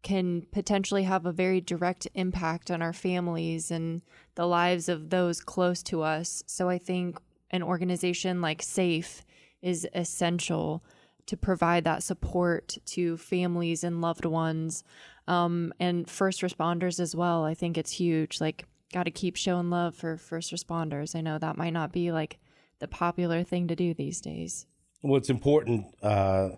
[0.04, 4.04] can potentially have a very direct impact on our families and
[4.36, 6.44] the lives of those close to us.
[6.46, 7.18] So I think
[7.56, 9.24] an organization like SAFE
[9.62, 10.84] is essential
[11.26, 14.84] to provide that support to families and loved ones
[15.28, 17.44] um, and first responders as well.
[17.44, 18.39] I think it's huge.
[18.39, 21.15] Like, got to keep showing love for first responders.
[21.15, 22.38] I know that might not be like
[22.80, 24.68] the popular thing to do these days.
[25.02, 26.50] well, it's important uh,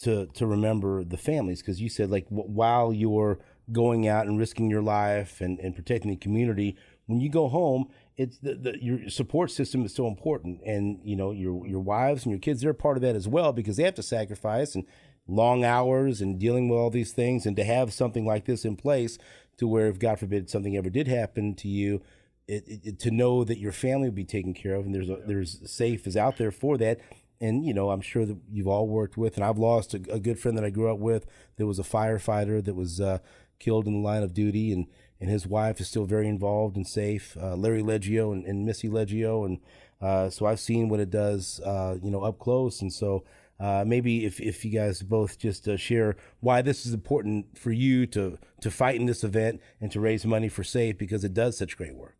[0.00, 3.38] to to remember the families because you said like w- while you're
[3.72, 6.76] going out and risking your life and, and protecting the community,
[7.06, 11.16] when you go home, it's the, the your support system is so important, and you
[11.16, 13.82] know your your wives and your kids they're part of that as well because they
[13.82, 14.86] have to sacrifice and
[15.28, 18.76] long hours and dealing with all these things, and to have something like this in
[18.76, 19.18] place
[19.58, 22.02] to where if God forbid something ever did happen to you,
[22.48, 25.18] it, it, to know that your family will be taken care of, and there's a,
[25.26, 27.00] there's safe is out there for that.
[27.38, 30.20] And you know, I'm sure that you've all worked with, and I've lost a, a
[30.20, 31.26] good friend that I grew up with.
[31.56, 33.18] There was a firefighter that was uh,
[33.58, 34.86] killed in the line of duty, and
[35.20, 37.36] and his wife is still very involved and safe.
[37.40, 39.60] Uh, Larry Leggio and, and Missy Leggio, and
[40.00, 43.24] uh, so I've seen what it does, uh, you know, up close, and so.
[43.58, 47.72] Uh, maybe if, if you guys both just uh, share why this is important for
[47.72, 51.32] you to to fight in this event and to raise money for SAFE because it
[51.32, 52.18] does such great work.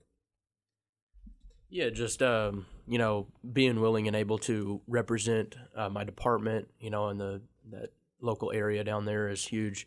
[1.69, 6.89] Yeah, just um, you know, being willing and able to represent uh, my department, you
[6.89, 7.91] know, in the that
[8.23, 9.87] local area down there is huge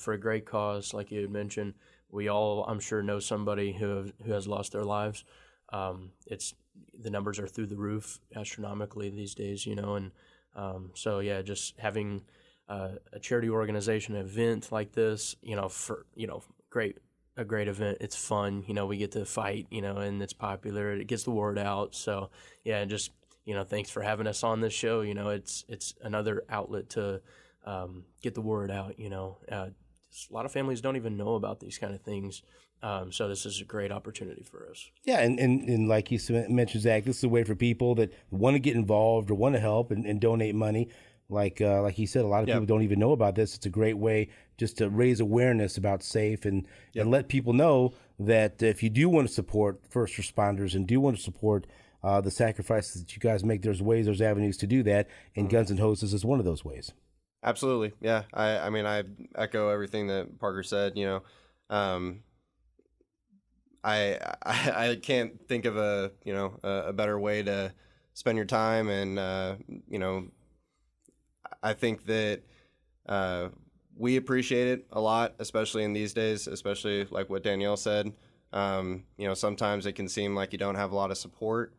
[0.00, 1.74] for a great cause, like you had mentioned.
[2.14, 5.24] We all, I'm sure, know somebody who have, who has lost their lives.
[5.72, 6.54] Um, it's
[6.98, 10.12] the numbers are through the roof astronomically these days, you know, and
[10.54, 12.22] um, so yeah, just having
[12.68, 16.98] uh, a charity organization event like this, you know, for you know, great
[17.36, 17.98] a great event.
[18.00, 18.86] It's fun, you know.
[18.86, 20.92] We get to fight, you know, and it's popular.
[20.92, 21.94] It gets the word out.
[21.94, 22.30] So
[22.62, 23.10] yeah, just
[23.44, 25.00] you know, thanks for having us on this show.
[25.00, 27.20] You know, it's it's another outlet to
[27.66, 28.98] um, get the word out.
[28.98, 29.68] You know, uh,
[30.30, 32.42] a lot of families don't even know about these kind of things.
[32.82, 34.90] Um, so this is a great opportunity for us.
[35.04, 38.12] Yeah, and, and, and like you mentioned, Zach, this is a way for people that
[38.30, 40.90] want to get involved or want to help and, and donate money.
[41.30, 42.56] Like uh, like he said, a lot of yep.
[42.56, 43.54] people don't even know about this.
[43.54, 47.02] It's a great way just to raise awareness about safe and yep.
[47.02, 51.00] and let people know that if you do want to support first responders and do
[51.00, 51.66] want to support
[52.02, 55.46] uh, the sacrifices that you guys make, there's ways, there's avenues to do that, and
[55.46, 55.56] mm-hmm.
[55.56, 56.92] Guns and Hoses is one of those ways.
[57.44, 58.22] Absolutely, yeah.
[58.32, 59.04] I I mean I
[59.34, 60.96] echo everything that Parker said.
[60.96, 61.22] You know,
[61.76, 62.22] um,
[63.82, 67.72] I, I, I can't think of a you know a, a better way to
[68.14, 69.56] spend your time, and uh,
[69.88, 70.28] you know,
[71.62, 72.42] I think that
[73.08, 73.48] uh,
[73.96, 78.12] we appreciate it a lot, especially in these days, especially like what Danielle said.
[78.52, 81.74] Um, you know, sometimes it can seem like you don't have a lot of support,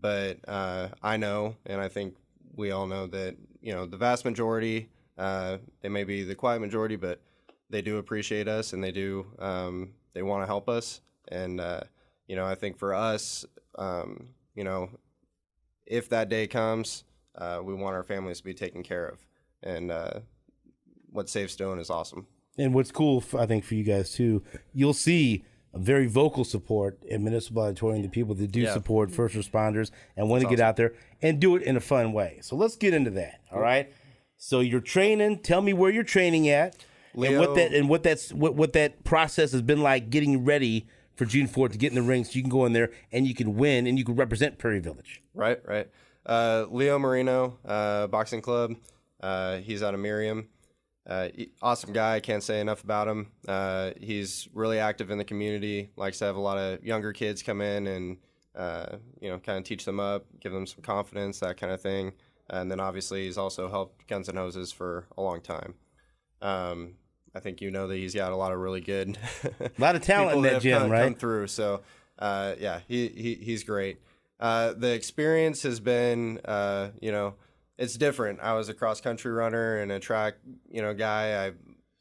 [0.00, 2.16] but uh, I know, and I think
[2.56, 4.90] we all know that you know the vast majority.
[5.18, 7.20] Uh, they may be the quiet majority, but
[7.70, 11.00] they do appreciate us and they do um, they want to help us.
[11.28, 11.80] And uh,
[12.26, 13.44] you know, I think for us,
[13.78, 14.90] um, you know,
[15.86, 17.04] if that day comes,
[17.36, 19.18] uh, we want our families to be taken care of.
[19.62, 20.20] And uh,
[21.10, 22.26] what Safe Stone is awesome.
[22.58, 24.42] And what's cool, I think, for you guys too,
[24.74, 28.02] you'll see a very vocal support in municipal auditorium.
[28.02, 28.74] The people that do yeah.
[28.74, 32.12] support first responders and want to get out there and do it in a fun
[32.12, 32.40] way.
[32.42, 33.40] So let's get into that.
[33.50, 33.90] All right.
[34.44, 35.38] So you're training.
[35.38, 38.72] Tell me where you're training at, Leo, and what that and what that's what, what
[38.72, 42.24] that process has been like getting ready for June 4th to get in the ring
[42.24, 44.80] so you can go in there and you can win and you can represent Prairie
[44.80, 45.22] Village.
[45.32, 45.88] Right, right.
[46.26, 48.74] Uh, Leo Marino, uh, Boxing Club.
[49.20, 50.48] Uh, he's out of Merriam.
[51.06, 51.28] Uh,
[51.62, 52.18] awesome guy.
[52.18, 53.28] Can't say enough about him.
[53.46, 55.90] Uh, he's really active in the community.
[55.94, 58.16] Likes to have a lot of younger kids come in and
[58.56, 61.80] uh, you know kind of teach them up, give them some confidence, that kind of
[61.80, 62.12] thing.
[62.50, 65.74] And then obviously he's also helped Guns and Hoses for a long time.
[66.40, 66.94] Um,
[67.34, 69.16] I think you know that he's got a lot of really good,
[69.60, 71.04] a lot of talent in that, that gym, come, right?
[71.04, 71.46] Come through.
[71.46, 71.82] So
[72.18, 74.00] uh, yeah, he, he he's great.
[74.38, 77.34] Uh, the experience has been, uh, you know,
[77.78, 78.40] it's different.
[78.40, 80.34] I was a cross country runner and a track,
[80.68, 81.46] you know, guy.
[81.46, 81.52] I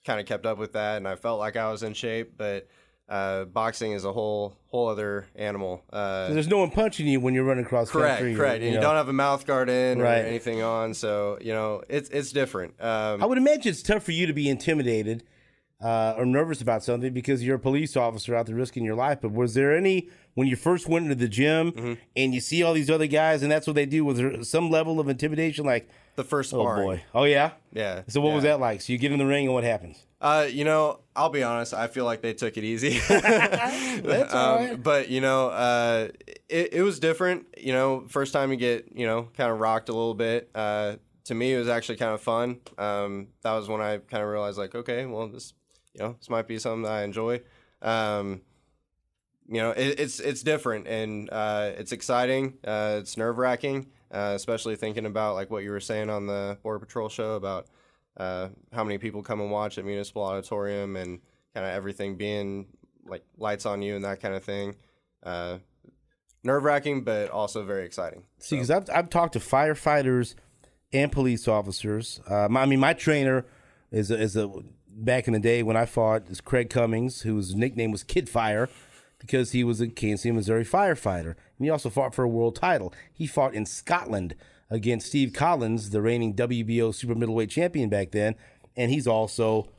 [0.06, 2.68] kind of kept up with that, and I felt like I was in shape, but.
[3.12, 5.84] Uh, boxing is a whole whole other animal.
[5.92, 8.36] Uh, so there's no one punching you when you're running cross correct, country.
[8.36, 8.64] Correct, correct.
[8.64, 10.20] You, you don't have a mouth guard in right.
[10.20, 12.82] or anything on, so you know it's it's different.
[12.82, 15.24] Um, I would imagine it's tough for you to be intimidated
[15.82, 19.20] uh, or nervous about something because you're a police officer out there risking your life.
[19.22, 21.94] But was there any when you first went into the gym mm-hmm.
[22.16, 24.06] and you see all these other guys and that's what they do?
[24.06, 25.66] Was there some level of intimidation?
[25.66, 28.04] Like the first oh boy, oh yeah, yeah.
[28.08, 28.36] So what yeah.
[28.36, 28.82] was that like?
[28.82, 30.06] So you get in the ring and what happens?
[30.20, 31.74] Uh, you know, I'll be honest.
[31.74, 33.00] I feel like they took it easy.
[33.10, 34.82] That's all um.
[34.82, 36.10] But you know, uh,
[36.48, 37.48] it, it was different.
[37.58, 40.52] You know, first time you get you know kind of rocked a little bit.
[40.54, 42.60] Uh, to me, it was actually kind of fun.
[42.78, 45.54] Um, that was when I kind of realized like, okay, well, this
[45.94, 47.42] you know, this might be something that I enjoy.
[47.82, 48.42] Um,
[49.48, 52.58] you know, it, it's it's different and uh, it's exciting.
[52.64, 56.58] Uh, it's nerve wracking, uh, especially thinking about like what you were saying on the
[56.64, 57.68] Border Patrol show about
[58.18, 61.20] uh, how many people come and watch at Municipal Auditorium and
[61.54, 62.68] kind of everything being
[63.06, 64.76] like lights on you and that kind of thing.
[65.24, 65.58] Uh,
[66.44, 68.24] nerve wracking, but also very exciting.
[68.40, 68.78] See, because so.
[68.78, 70.36] I've I've talked to firefighters
[70.94, 72.22] and police officers.
[72.30, 73.46] Uh, I mean, my trainer
[73.92, 74.50] is a, is a
[74.96, 78.70] back in the day when I fought is Craig Cummings, whose nickname was Kid Fire
[79.20, 81.36] because he was a Kansas City, Missouri firefighter.
[81.58, 82.94] And he also fought for a world title.
[83.14, 84.36] He fought in Scotland
[84.70, 88.36] against Steve Collins, the reigning WBO super middleweight champion back then.
[88.76, 89.70] And he's also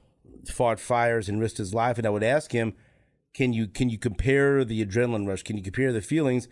[0.49, 1.99] fought fires and risked his life.
[1.99, 2.75] And I would ask him,
[3.35, 5.43] can you can you compare the adrenaline rush?
[5.43, 6.49] Can you compare the feelings?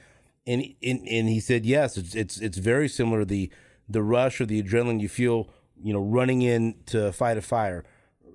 [0.46, 1.96] And and, and he said yes.
[1.96, 3.24] It's it's it's very similar.
[3.24, 3.50] The
[3.88, 5.50] the rush or the adrenaline you feel,
[5.82, 7.84] you know, running in to fight a fire,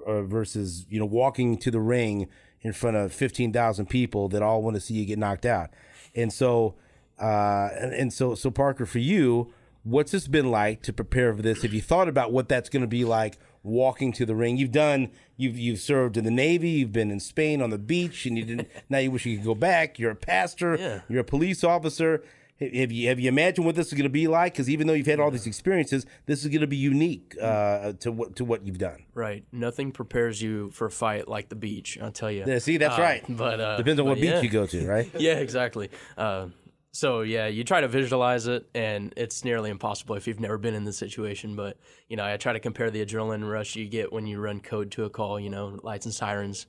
[0.06, 2.28] uh, versus you know walking to the ring
[2.62, 5.70] in front of fifteen thousand people that all want to see you get knocked out.
[6.16, 6.76] And so,
[7.22, 11.42] uh, and, and so so Parker, for you, what's this been like to prepare for
[11.42, 11.62] this?
[11.64, 13.38] Have you thought about what that's going to be like?
[13.68, 14.58] walking to the ring.
[14.58, 18.28] You've done you've you've served in the Navy, you've been in Spain on the beach,
[18.28, 19.98] and you didn't now you wish you could go back.
[19.98, 21.02] You're a pastor, Yeah.
[21.10, 22.24] you're a police officer.
[22.60, 24.54] Have you have you imagined what this is going to be like?
[24.54, 27.94] Because even though you've had all these experiences, this is going to be unique uh,
[28.00, 29.04] to what to what you've done.
[29.14, 29.44] Right.
[29.52, 31.98] Nothing prepares you for a fight like the beach.
[32.02, 32.46] I'll tell you.
[32.48, 33.24] Yeah, see, that's Uh, right.
[33.28, 34.42] But uh, Depends on but what beach yeah.
[34.42, 35.10] you go to, right?
[35.20, 35.90] yeah, exactly.
[36.18, 36.48] Uh,
[36.94, 40.76] so yeah, you try to visualize it, and it's nearly impossible if you've never been
[40.76, 41.58] in the situation.
[41.58, 44.62] But you know, I try to compare the adrenaline rush you get when you run
[44.62, 45.42] code to a call.
[45.42, 46.68] You know, lights and sirens,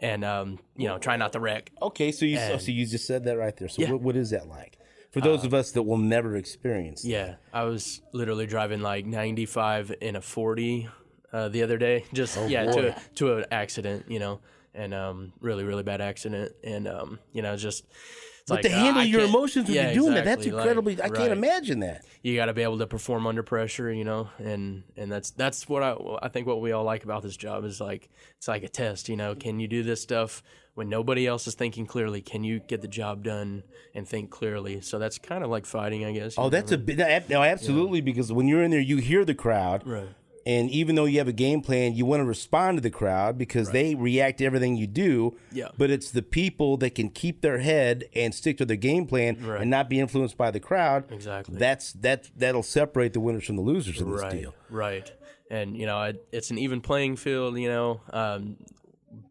[0.00, 1.72] and um, you know, try not to wreck.
[1.82, 3.68] Okay, so you And- so you just said that right there.
[3.68, 3.92] So Yeah.
[3.92, 4.78] What, what is that like
[5.10, 7.02] for those of us that will never experience?
[7.02, 7.08] that?
[7.08, 10.88] Yeah, I was literally driving like 95 in a 40
[11.32, 12.04] uh, the other day.
[12.12, 12.82] Just yeah, Oh, boy.
[12.82, 14.40] to to an accident, you know,
[14.74, 17.84] and um, really really bad accident, and um, you know, just.
[18.48, 20.50] But like, to uh, handle I your emotions when yeah, you're doing that, that's exactly,
[20.50, 20.94] like, incredibly.
[20.94, 21.30] I can't right.
[21.30, 22.04] imagine that.
[22.22, 25.68] You got to be able to perform under pressure, you know, and and that's that's
[25.68, 28.64] what I I think what we all like about this job is like it's like
[28.64, 29.36] a test, you know.
[29.36, 30.42] Can you do this stuff
[30.74, 32.20] when nobody else is thinking clearly?
[32.20, 33.62] Can you get the job done
[33.94, 34.80] and think clearly?
[34.80, 36.34] So that's kind of like fighting, I guess.
[36.38, 36.98] Oh, that's a bit.
[37.28, 40.08] No, absolutely, because when you're in there, you hear the crowd, Right.
[40.46, 43.36] and even though you have a game plan, you want to respond to the crowd
[43.36, 45.36] because they react to everything you do.
[45.52, 45.68] Yeah.
[45.76, 49.36] But it's the people that can keep their head and stick to their game plan
[49.44, 49.60] Right.
[49.60, 51.10] and not be influenced by the crowd.
[51.12, 51.58] Exactly.
[51.58, 52.30] That's that.
[52.36, 54.54] That'll separate the winners from the losers in this right, deal.
[54.70, 55.10] Right.
[55.50, 57.58] And you know, it, it's an even playing field.
[57.58, 58.56] You know, um,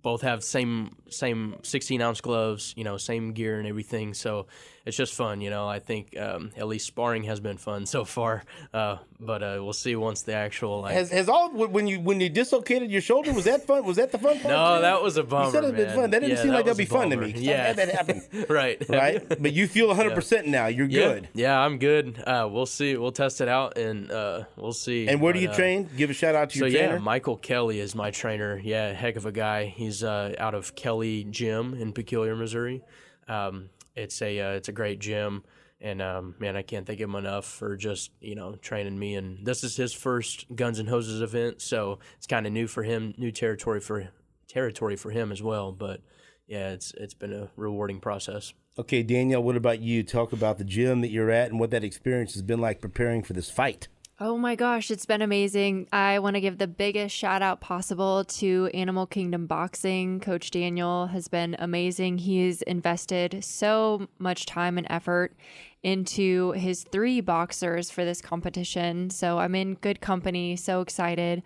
[0.01, 2.73] both have same same 16 ounce gloves.
[2.77, 4.13] You know, same gear and everything.
[4.13, 4.47] So
[4.89, 5.39] it's just fun.
[5.39, 8.43] You know, I think um, at least sparring has been fun so far.
[8.73, 10.93] Uh, but uh, we'll see once the actual like.
[10.93, 13.85] Has, has all when you when you dislocated your shoulder was that fun?
[13.85, 14.53] Was that the fun part?
[14.53, 15.45] no, that was a bummer.
[15.45, 16.09] You said it'd been fun.
[16.09, 17.27] That didn't Yeah, seem like that'd be fun to me.
[17.27, 17.31] me.
[17.33, 18.21] 'cause I've Yeah, had that happen.
[18.49, 18.83] right.
[18.89, 19.27] right?
[19.41, 20.67] But you feel 100 percent now.
[20.67, 21.07] You're Yeah.
[21.07, 21.27] good.
[21.33, 22.21] Yeah, I'm good.
[22.25, 22.97] Uh, we'll see.
[22.97, 25.07] We'll test it out and uh, we'll see.
[25.07, 25.89] And where do you uh, train?
[25.97, 26.99] Give a shout out to So your yeah, trainer.
[27.01, 28.59] Michael Kelly is my trainer.
[28.63, 29.65] Yeah, heck of a guy.
[29.65, 32.81] He's uh, out of Kelly Gym in Peculiar, Missouri.
[33.27, 35.43] Um, it's a uh, it's a great gym,
[35.81, 39.15] and um, man, I can't thank him enough for just you know training me.
[39.15, 42.83] And this is his first Guns and Hoses event, so it's kind of new for
[42.83, 44.09] him, new territory for
[44.47, 45.71] territory for him as well.
[45.71, 46.01] But
[46.47, 48.53] yeah, it's it's been a rewarding process.
[48.77, 50.03] Okay, Danielle, what about you?
[50.03, 53.23] Talk about the gym that you're at and what that experience has been like preparing
[53.23, 53.87] for this fight.
[54.21, 55.87] Oh my gosh, it's been amazing.
[55.93, 60.19] I want to give the biggest shout out possible to Animal Kingdom Boxing.
[60.19, 62.17] Coach Daniel has been amazing.
[62.17, 65.37] He's invested so much time and effort
[65.83, 69.09] into his three boxers for this competition.
[69.09, 71.41] So I'm in good company, so excited.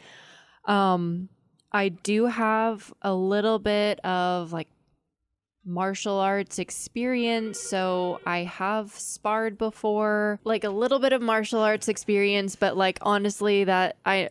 [0.65, 1.29] Um
[1.71, 4.67] I do have a little bit of like
[5.65, 7.60] martial arts experience.
[7.60, 12.99] So I have sparred before, like a little bit of martial arts experience, but like
[13.02, 14.30] honestly, that I.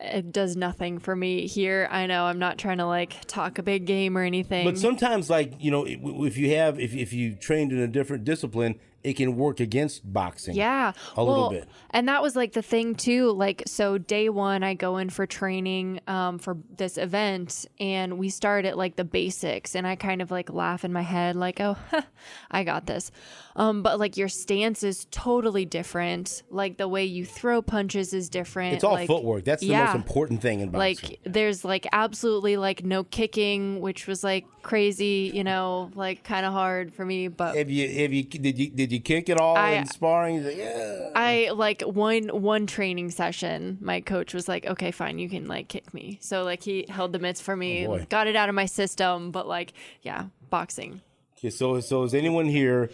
[0.00, 1.88] It does nothing for me here.
[1.90, 4.66] I know I'm not trying to like talk a big game or anything.
[4.66, 8.24] But sometimes, like you know, if you have if if you trained in a different
[8.24, 10.56] discipline, it can work against boxing.
[10.56, 10.92] Yeah.
[11.16, 11.68] A little bit.
[11.90, 13.32] And that was like the thing too.
[13.32, 18.30] Like, so day one, I go in for training um, for this event and we
[18.30, 19.76] start at like the basics.
[19.76, 21.76] And I kind of like laugh in my head, like, oh,
[22.50, 23.10] I got this.
[23.56, 26.42] Um, but like your stance is totally different.
[26.50, 28.74] Like the way you throw punches is different.
[28.74, 29.44] It's all like, footwork.
[29.44, 29.84] That's the yeah.
[29.84, 31.10] most important thing in boxing.
[31.10, 36.44] Like there's like absolutely like no kicking, which was like crazy, you know, like kind
[36.44, 37.28] of hard for me.
[37.28, 40.44] But have you have you did you did you kick it all I- in sparring?
[40.44, 41.10] Like, yeah.
[41.14, 43.78] I like one one training session.
[43.80, 47.12] My coach was like, "Okay, fine, you can like kick me." So like he held
[47.12, 49.30] the mitts for me, Oh, got it out of my system.
[49.30, 51.00] But like, yeah, boxing.
[51.38, 52.90] Okay, so so has anyone here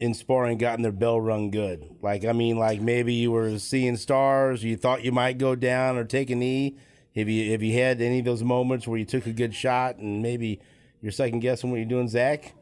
[0.00, 1.88] in sparring gotten their bell rung good?
[2.02, 5.96] Like I mean, like maybe you were seeing stars, you thought you might go down
[5.96, 6.76] or take a knee.
[7.14, 9.96] Have you have you had any of those moments where you took a good shot
[9.96, 10.60] and maybe
[11.00, 12.52] you're second guessing what you're doing, Zach?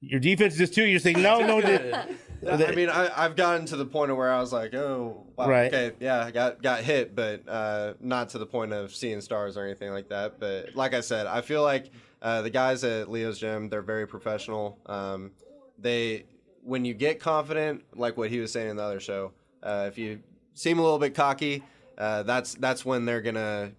[0.00, 0.84] Your defense is too.
[0.84, 1.58] You're saying no, no.
[2.50, 5.46] I mean, I, I've gotten to the point of where I was like, oh, wow,
[5.46, 5.66] Right.
[5.72, 9.58] okay, yeah, I got got hit, but uh, not to the point of seeing stars
[9.58, 10.40] or anything like that.
[10.40, 11.90] But like I said, I feel like
[12.22, 14.78] uh, the guys at Leo's gym, they're very professional.
[14.86, 15.32] Um,
[15.78, 16.24] they,
[16.62, 19.32] when you get confident, like what he was saying in the other show,
[19.62, 20.20] uh, if you
[20.54, 21.62] seem a little bit cocky,
[21.98, 23.72] uh, that's that's when they're gonna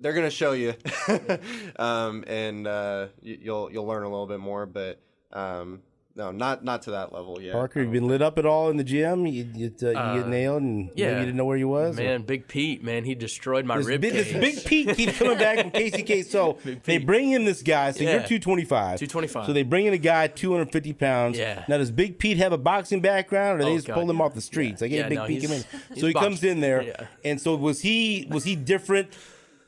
[0.00, 0.74] they're gonna show you,
[1.76, 4.66] um, and uh, you, you'll you'll learn a little bit more.
[4.66, 5.00] But
[5.32, 5.82] um,
[6.16, 7.52] no, not not to that level yet.
[7.52, 9.24] Parker, you've been lit up at all in the gym?
[9.24, 11.06] You, you, uh, you get nailed and yeah.
[11.10, 11.96] maybe you didn't know where you was?
[11.96, 15.16] or- Man, Big Pete, man, he destroyed my This rib big, this big Pete keeps
[15.16, 16.24] coming back from KCK.
[16.24, 17.92] So they bring in this guy.
[17.92, 18.98] So you're 225.
[18.98, 19.46] 225.
[19.46, 21.38] So they bring in a guy 250 pounds.
[21.38, 21.64] Yeah.
[21.68, 24.20] Now does Big Pete have a boxing background, or they Oh, just God, pull him
[24.20, 24.80] off the streets?
[24.80, 25.58] Like, hey, Yeah, Big no, Pete, come in.
[25.62, 27.06] he's- he's So he comes in there, Yeah.
[27.24, 28.26] and so was he?
[28.28, 29.10] Was he different?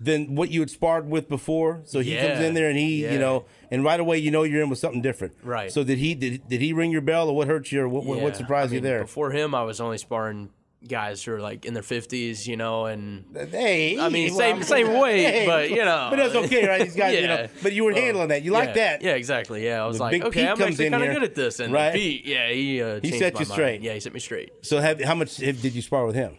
[0.03, 3.18] Than what you had sparred with before, so he comes in there and he, you
[3.18, 5.34] know, and right away you know you're in with something different.
[5.42, 5.70] Right.
[5.70, 6.14] So did he?
[6.14, 8.72] Did, did he ring your bell, or what hurt you, or what, what, what surprised
[8.72, 9.03] I you there?
[9.03, 10.48] Before him, I was only sparring
[10.88, 14.62] guys who are like in their 50s, you know, and Hey, I mean, well, same
[14.62, 16.82] same weight, but you know, But that's okay, right?
[16.82, 17.48] These guys, you know.
[17.62, 18.42] But you were handling that.
[18.42, 19.03] You like yeah, that.
[19.03, 19.64] Yeah, exactly.
[19.64, 21.34] Yeah, I was The like, big okay, Pete I'm actually in kind of good at
[21.34, 21.61] this.
[21.61, 21.92] And right?
[21.92, 23.48] Pete, yeah, he uh, He set you mind.
[23.48, 23.80] straight.
[23.82, 24.53] Yeah, he set me straight.
[24.62, 26.36] So, have, how much did you spar with him?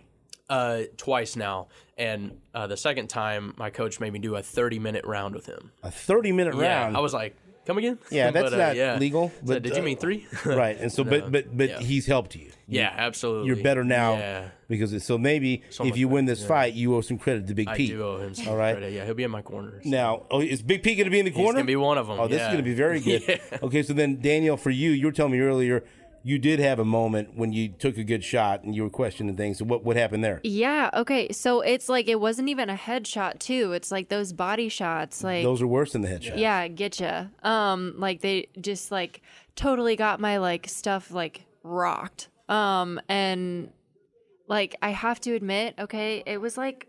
[0.51, 4.79] Uh, twice now, and uh, the second time, my coach made me do a 30
[4.79, 5.71] minute round with him.
[5.81, 6.97] A thirty-minute Yeah, round.
[6.97, 7.97] I was like, come again?
[8.11, 8.97] Yeah, that's But, uh, not yeah.
[8.97, 10.27] legal, So but, did you uh, mean three?
[10.45, 10.77] right.
[10.77, 11.79] And so, but but but yeah.
[11.79, 12.49] he's helped you.
[12.67, 13.47] yeah, absolutely.
[13.47, 17.01] You're better now Yeah, because it, so maybe if you win this fight, you owe
[17.01, 17.91] some credit to Big I Pete.
[17.91, 18.73] do owe him some All right.
[18.75, 18.91] credit.
[18.91, 19.79] Yeah, he'll be in my corner.
[19.85, 21.47] Now, oh, is Big Pete going to be in the corner?
[21.47, 22.19] He's gonna be one of them.
[22.19, 23.39] Oh, this is going to be very good.
[23.63, 25.85] Okay, so then Daniel, for you, you were telling me earlier
[26.23, 29.35] you did have a moment when you took a good shot and you were questioning
[29.35, 29.57] things.
[29.59, 30.39] So what what happened there?
[30.43, 30.89] Yeah.
[30.93, 31.31] Okay.
[31.31, 33.73] So it's like it wasn't even a headshot too.
[33.73, 35.23] It's like those body shots.
[35.23, 36.37] Like Those are worse than the headshot.
[36.37, 37.29] yeah, getcha.
[37.45, 39.21] Um, like they just like
[39.55, 42.29] totally got my like stuff like rocked.
[42.49, 43.71] Um, and
[44.47, 46.87] like I have to admit, okay, it was like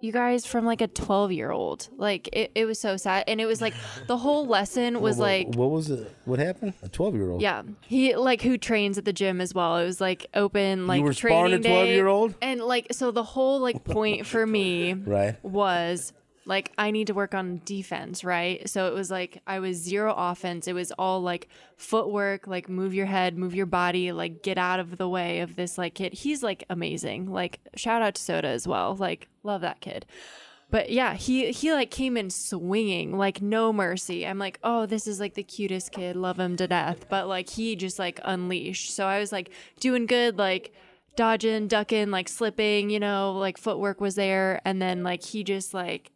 [0.00, 1.88] you guys from like a 12 year old.
[1.96, 3.24] Like it, it was so sad.
[3.26, 3.74] And it was like
[4.06, 6.14] the whole lesson was like what was it?
[6.24, 6.74] What happened?
[6.82, 7.40] A twelve year old.
[7.40, 9.76] yeah, he like who trains at the gym as well.
[9.78, 12.34] It was like open like were training a 12-year-old?
[12.42, 15.42] and like so the whole like point for me Right.
[15.44, 16.12] was
[16.46, 18.66] like I need to work on defense, right?
[18.68, 20.68] So it was like I was zero offense.
[20.68, 24.80] It was all like footwork, like move your head, move your body, like get out
[24.80, 26.14] of the way of this like kid.
[26.14, 27.30] He's like amazing.
[27.30, 28.94] Like shout out to Soda as well.
[28.94, 30.06] Like love that kid.
[30.70, 34.26] But yeah, he he like came in swinging, like no mercy.
[34.26, 36.16] I'm like, "Oh, this is like the cutest kid.
[36.16, 38.94] Love him to death." But like he just like unleashed.
[38.94, 40.72] So I was like doing good like
[41.16, 45.74] dodging, ducking, like slipping, you know, like footwork was there and then like he just
[45.74, 46.12] like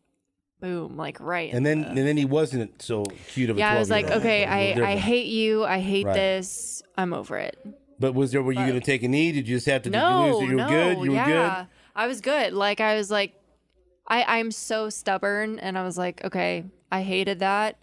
[0.61, 1.53] boom, like right.
[1.53, 3.59] And then the- and then he wasn't so cute of a.
[3.59, 5.65] yeah, I was like, okay, It was a I, I hate you.
[5.65, 6.15] I hate Right.
[6.15, 6.83] this.
[6.97, 7.59] I'm over it.
[7.99, 8.43] But was there?
[8.43, 9.31] Were you going to take a knee?
[9.33, 9.89] Did you just have to?
[9.89, 10.49] you No, lose?
[10.51, 10.99] You were no, good.
[11.05, 11.67] You were yeah.
[11.95, 12.53] I was good.
[12.55, 13.35] Like I was like,
[14.07, 17.77] I I'm so stubborn, and I was like, okay, I hated that.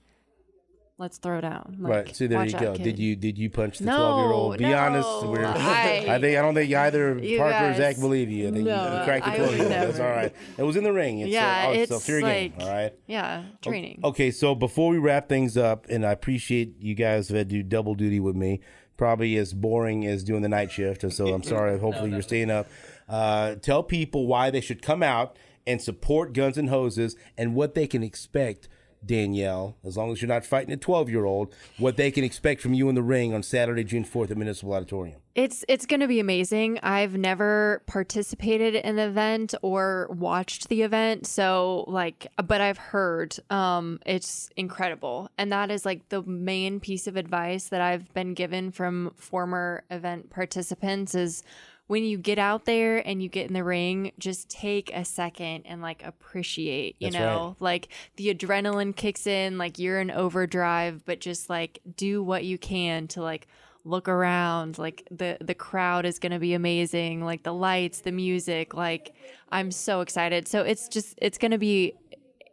[1.00, 1.76] Let's throw down.
[1.78, 1.80] good.
[1.82, 2.16] Like, Right.
[2.16, 2.74] See, there you go.
[2.74, 2.82] kid.
[2.84, 4.58] Did you did you punch the No, twelve year old?
[4.58, 5.26] Be no, honest.
[5.28, 8.48] We're, I- I think I don't think either You Parker or Zach believe you.
[8.48, 9.72] I think No, you cracked the I twelve year old.
[9.72, 10.34] That's all right.
[10.58, 11.20] It was in the ring.
[11.20, 12.54] It's, Yeah, uh, oh, it's so fair game.
[12.58, 12.94] like- All right.
[13.06, 14.00] Yeah, training.
[14.04, 17.94] Okay, so before we wrap things up, and I appreciate you guys that do double
[17.94, 18.62] duty with me,
[18.98, 21.78] probably as boring as doing the night shift, and so I'm sorry.
[21.78, 22.68] Hopefully you're staying up.
[23.08, 25.38] Uh, tell people why they should come out
[25.68, 28.68] and support Guns and Hoses and what they can expect.
[29.08, 32.62] Danielle, as long as you're not fighting a 12 year old, what they can expect
[32.62, 35.22] from you in the ring on Saturday, June 4th at Municipal Auditorium.
[35.34, 36.80] It's it's going to be amazing.
[36.82, 43.36] I've never participated in the event or watched the event, so like but I've heard
[43.52, 45.30] um it's incredible.
[45.38, 49.84] And that is like the main piece of advice that I've been given from former
[49.92, 51.44] event participants is
[51.88, 55.64] when you get out there and you get in the ring, just take a second
[55.66, 61.06] and like appreciate, you That's know, like the adrenaline kicks in, like you're in overdrive,
[61.06, 63.48] but just like do what you can to like
[63.86, 64.78] look around.
[64.78, 67.24] Like the the crowd is going to be amazing.
[67.24, 69.16] Like the lights the music like
[69.50, 70.48] i'm so excited.
[70.48, 71.94] So it's just it's going to be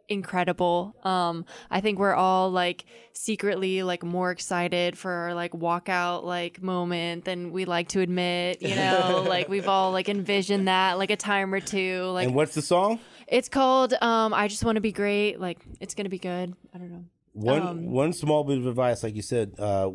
[0.07, 0.95] incredible.
[1.03, 6.61] Um i think we're all like secretly like more excited for our like walkout like
[6.61, 9.25] moment than we like to admit you know?
[9.35, 12.61] Like we've all like envisioned that like a time or two like and what's the
[12.61, 12.99] song?
[13.27, 15.39] it's called um i just want to be great.
[15.39, 16.53] Like it's going to be good.
[16.73, 17.05] I don't know.
[17.33, 19.89] One Um, one small bit of advice, like you said, uh,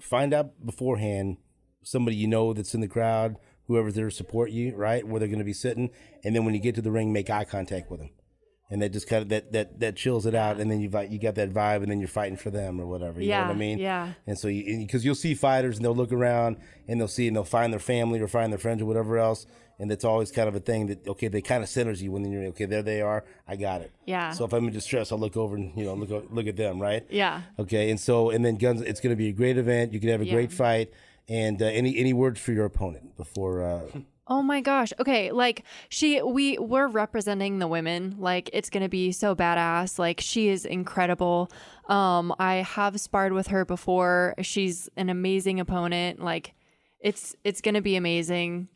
[0.00, 1.38] find out beforehand
[1.82, 3.36] somebody you know that's in the crowd,
[3.66, 5.90] whoever's there to support you, right, where they're going to be sitting,
[6.22, 8.10] and then when you get to the ring, make eye contact with them,
[8.70, 11.18] and that just kind of that that that chills it out, and then you you
[11.18, 13.20] got that vibe, and then you're fighting for them or whatever.
[13.20, 13.78] You know what I mean?
[13.78, 14.12] yeah.
[14.26, 16.56] And so you because you'll see fighters and they'll look around
[16.88, 19.46] and they'll see and they'll find their family or find their friends or whatever else.
[19.78, 22.24] And that's always kind of a thing that okay, they kind of centers you when
[22.30, 22.64] you're okay.
[22.64, 23.24] There they are.
[23.46, 23.92] I got it.
[24.06, 24.30] Yeah.
[24.30, 26.80] So if I'm in distress, I'll look over and you know look look at them,
[26.80, 27.04] right?
[27.10, 28.80] yeah Okay, and so and then guns.
[28.80, 29.92] It's going to be a great event.
[29.92, 30.32] You can have a Yeah.
[30.32, 30.90] great fight.
[31.28, 33.82] And uh, any any words for your opponent before uh,
[34.28, 34.92] Oh my gosh.
[34.98, 38.16] Okay, like she we we're representing the women.
[38.18, 39.98] Like it's going to be so badass.
[39.98, 41.50] Like she is incredible.
[41.88, 44.34] Um I have sparred with her before.
[44.42, 46.20] She's an amazing opponent.
[46.20, 46.54] Like
[47.00, 48.68] it's it's going to be amazing.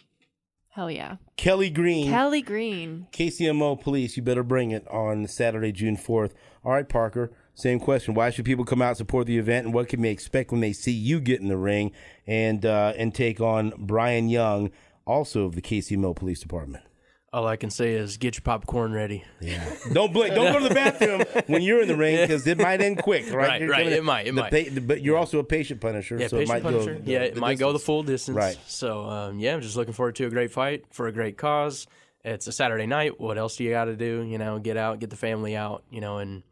[0.68, 1.16] Hell yeah.
[1.36, 3.09] Kelly Green, Kelly Green.
[3.12, 6.30] KCMO Police, you better bring it on Saturday, June 4th.
[6.64, 8.14] All right, Parker, same question.
[8.14, 10.61] Why should people come out and support the event, and what can they expect when
[10.61, 11.90] they see you get in the ring
[12.24, 14.70] and uh, and take on Brian Young,
[15.11, 16.84] also of the KCMO Police Department?
[17.32, 19.22] All I can say is get your popcorn ready.
[19.40, 19.64] Yeah.
[19.92, 20.34] Don't blink.
[20.34, 23.26] Don't go to the bathroom when you're in the ring because it might end quick,
[23.26, 23.34] right?
[23.36, 23.84] Right, You're right.
[23.84, 24.50] gonna- It might, it the might.
[24.74, 26.94] pa- but you're also a patient punisher, Yeah, so it patient might punisher.
[26.94, 27.02] go.
[27.04, 28.34] yeah, it the might go the full distance.
[28.36, 28.58] Right.
[28.66, 31.86] So um, yeah, I'm just looking forward to a great fight for a great cause.
[32.24, 33.20] It's a Saturday night.
[33.20, 34.22] What else do you got to do?
[34.22, 35.84] You know, get out, get the family out.
[35.90, 36.42] You know, and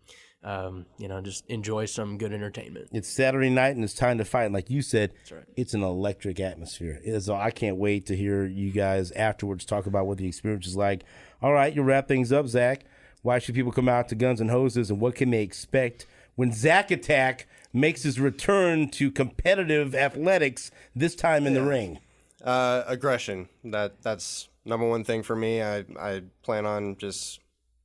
[0.48, 2.88] um, you know, just enjoy some good entertainment.
[2.90, 4.50] It's Saturday night and it's time to fight.
[4.50, 5.44] Like you said, right.
[5.56, 7.02] it's an electric atmosphere.
[7.20, 10.74] So I can't wait to hear you guys afterwards talk about what the experience is
[10.74, 11.04] like.
[11.42, 12.86] All right, you wrap things up, Zach.
[13.20, 16.50] Why should people come out to Guns and Hoses and what can they expect when
[16.50, 21.98] Zach Attack makes his return to competitive athletics this time in the ring?
[22.42, 23.50] Uh, aggression.
[23.64, 25.62] That that's number one thing for me.
[25.62, 27.40] I I plan on just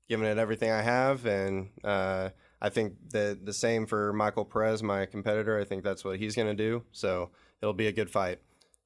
[0.07, 2.29] giving it everything I have, and uh,
[2.63, 5.59] I think the the same for Michael Perez, my competitor.
[5.59, 6.83] I think that's what he's going to do.
[6.93, 7.29] So
[7.61, 8.39] it'll be a good fight.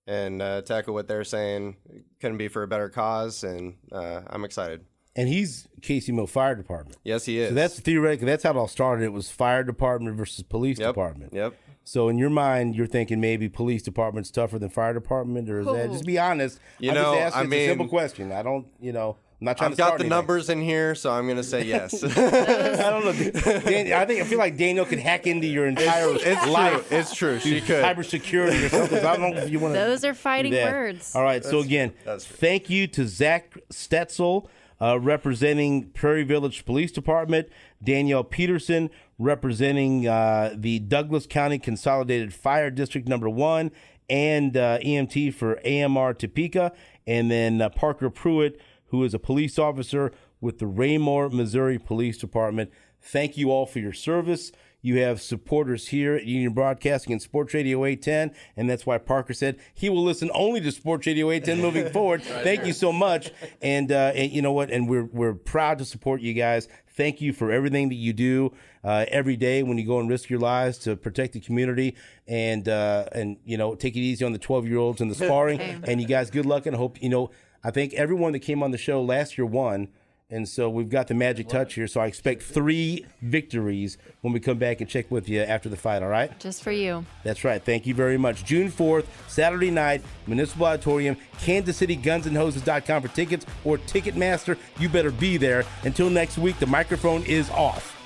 [0.07, 1.77] And uh, tackle what they're saying
[2.19, 4.85] couldn't be for a better cause, and uh, I'm excited.
[5.15, 6.97] And he's KCMO Fire Department.
[7.03, 7.49] Yes, he is.
[7.49, 9.03] So that's theoretically that's how it all started.
[9.03, 10.89] It was fire department versus police yep.
[10.89, 11.33] department.
[11.33, 11.53] Yep.
[11.83, 15.67] So in your mind, you're thinking maybe police department's tougher than fire department, or is
[15.67, 16.59] that just be honest?
[16.79, 18.31] You I'm know, just asking I it's a simple question.
[18.31, 20.09] I don't, you know, I'm not trying I've to start got the anything.
[20.09, 22.03] numbers in here, so I'm going to say yes.
[22.03, 23.11] I don't know.
[23.59, 26.89] Dan, I think I feel like Daniel could hack into your entire it's life.
[26.89, 26.97] true.
[26.97, 27.39] It's true.
[27.39, 27.83] She could.
[27.83, 29.05] Cybersecurity or something.
[29.05, 29.79] I don't know if you want to.
[29.79, 31.15] Those are fighting words.
[31.15, 31.45] All right.
[31.45, 34.47] so again, thank you to Zach Stetzel,
[34.81, 37.47] uh, representing Prairie Village Police Department,
[37.83, 43.69] Danielle Peterson, representing uh, the Douglas County Consolidated Fire District Number One,
[44.09, 46.71] and uh, EMT for AMR Topeka,
[47.05, 50.11] and then uh, Parker Pruitt, who is a police officer
[50.41, 52.71] with the Raymore, Missouri Police Department.
[53.01, 54.51] Thank you all for your service.
[54.81, 59.33] You have supporters here at Union Broadcasting and Sports Radio 810, and that's why Parker
[59.33, 62.21] said he will listen only to Sports Radio 810 moving forward.
[62.23, 63.31] Thank you so much,
[63.61, 64.69] and, uh, and you know what?
[64.69, 66.67] And we're we're proud to support you guys.
[66.95, 70.29] Thank you for everything that you do uh, every day when you go and risk
[70.29, 71.95] your lives to protect the community,
[72.27, 75.15] and uh, and you know take it easy on the 12 year olds and the
[75.25, 75.59] sparring.
[75.59, 77.31] and you guys, good luck, and hope you know.
[77.63, 79.89] I think everyone that came on the show last year won.
[80.29, 81.87] And so we've got the magic touch here.
[81.87, 85.77] So I expect three victories when we come back and check with you after the
[85.77, 86.03] fight.
[86.03, 86.37] All right?
[86.37, 87.05] Just for you.
[87.23, 87.63] That's right.
[87.63, 88.43] Thank you very much.
[88.43, 94.57] June 4th, Saturday night, Municipal Auditorium, Kansas City Guns and Gunsandhoses.com for tickets or Ticketmaster.
[94.79, 95.63] You better be there.
[95.83, 97.96] Until next week, the microphone is off.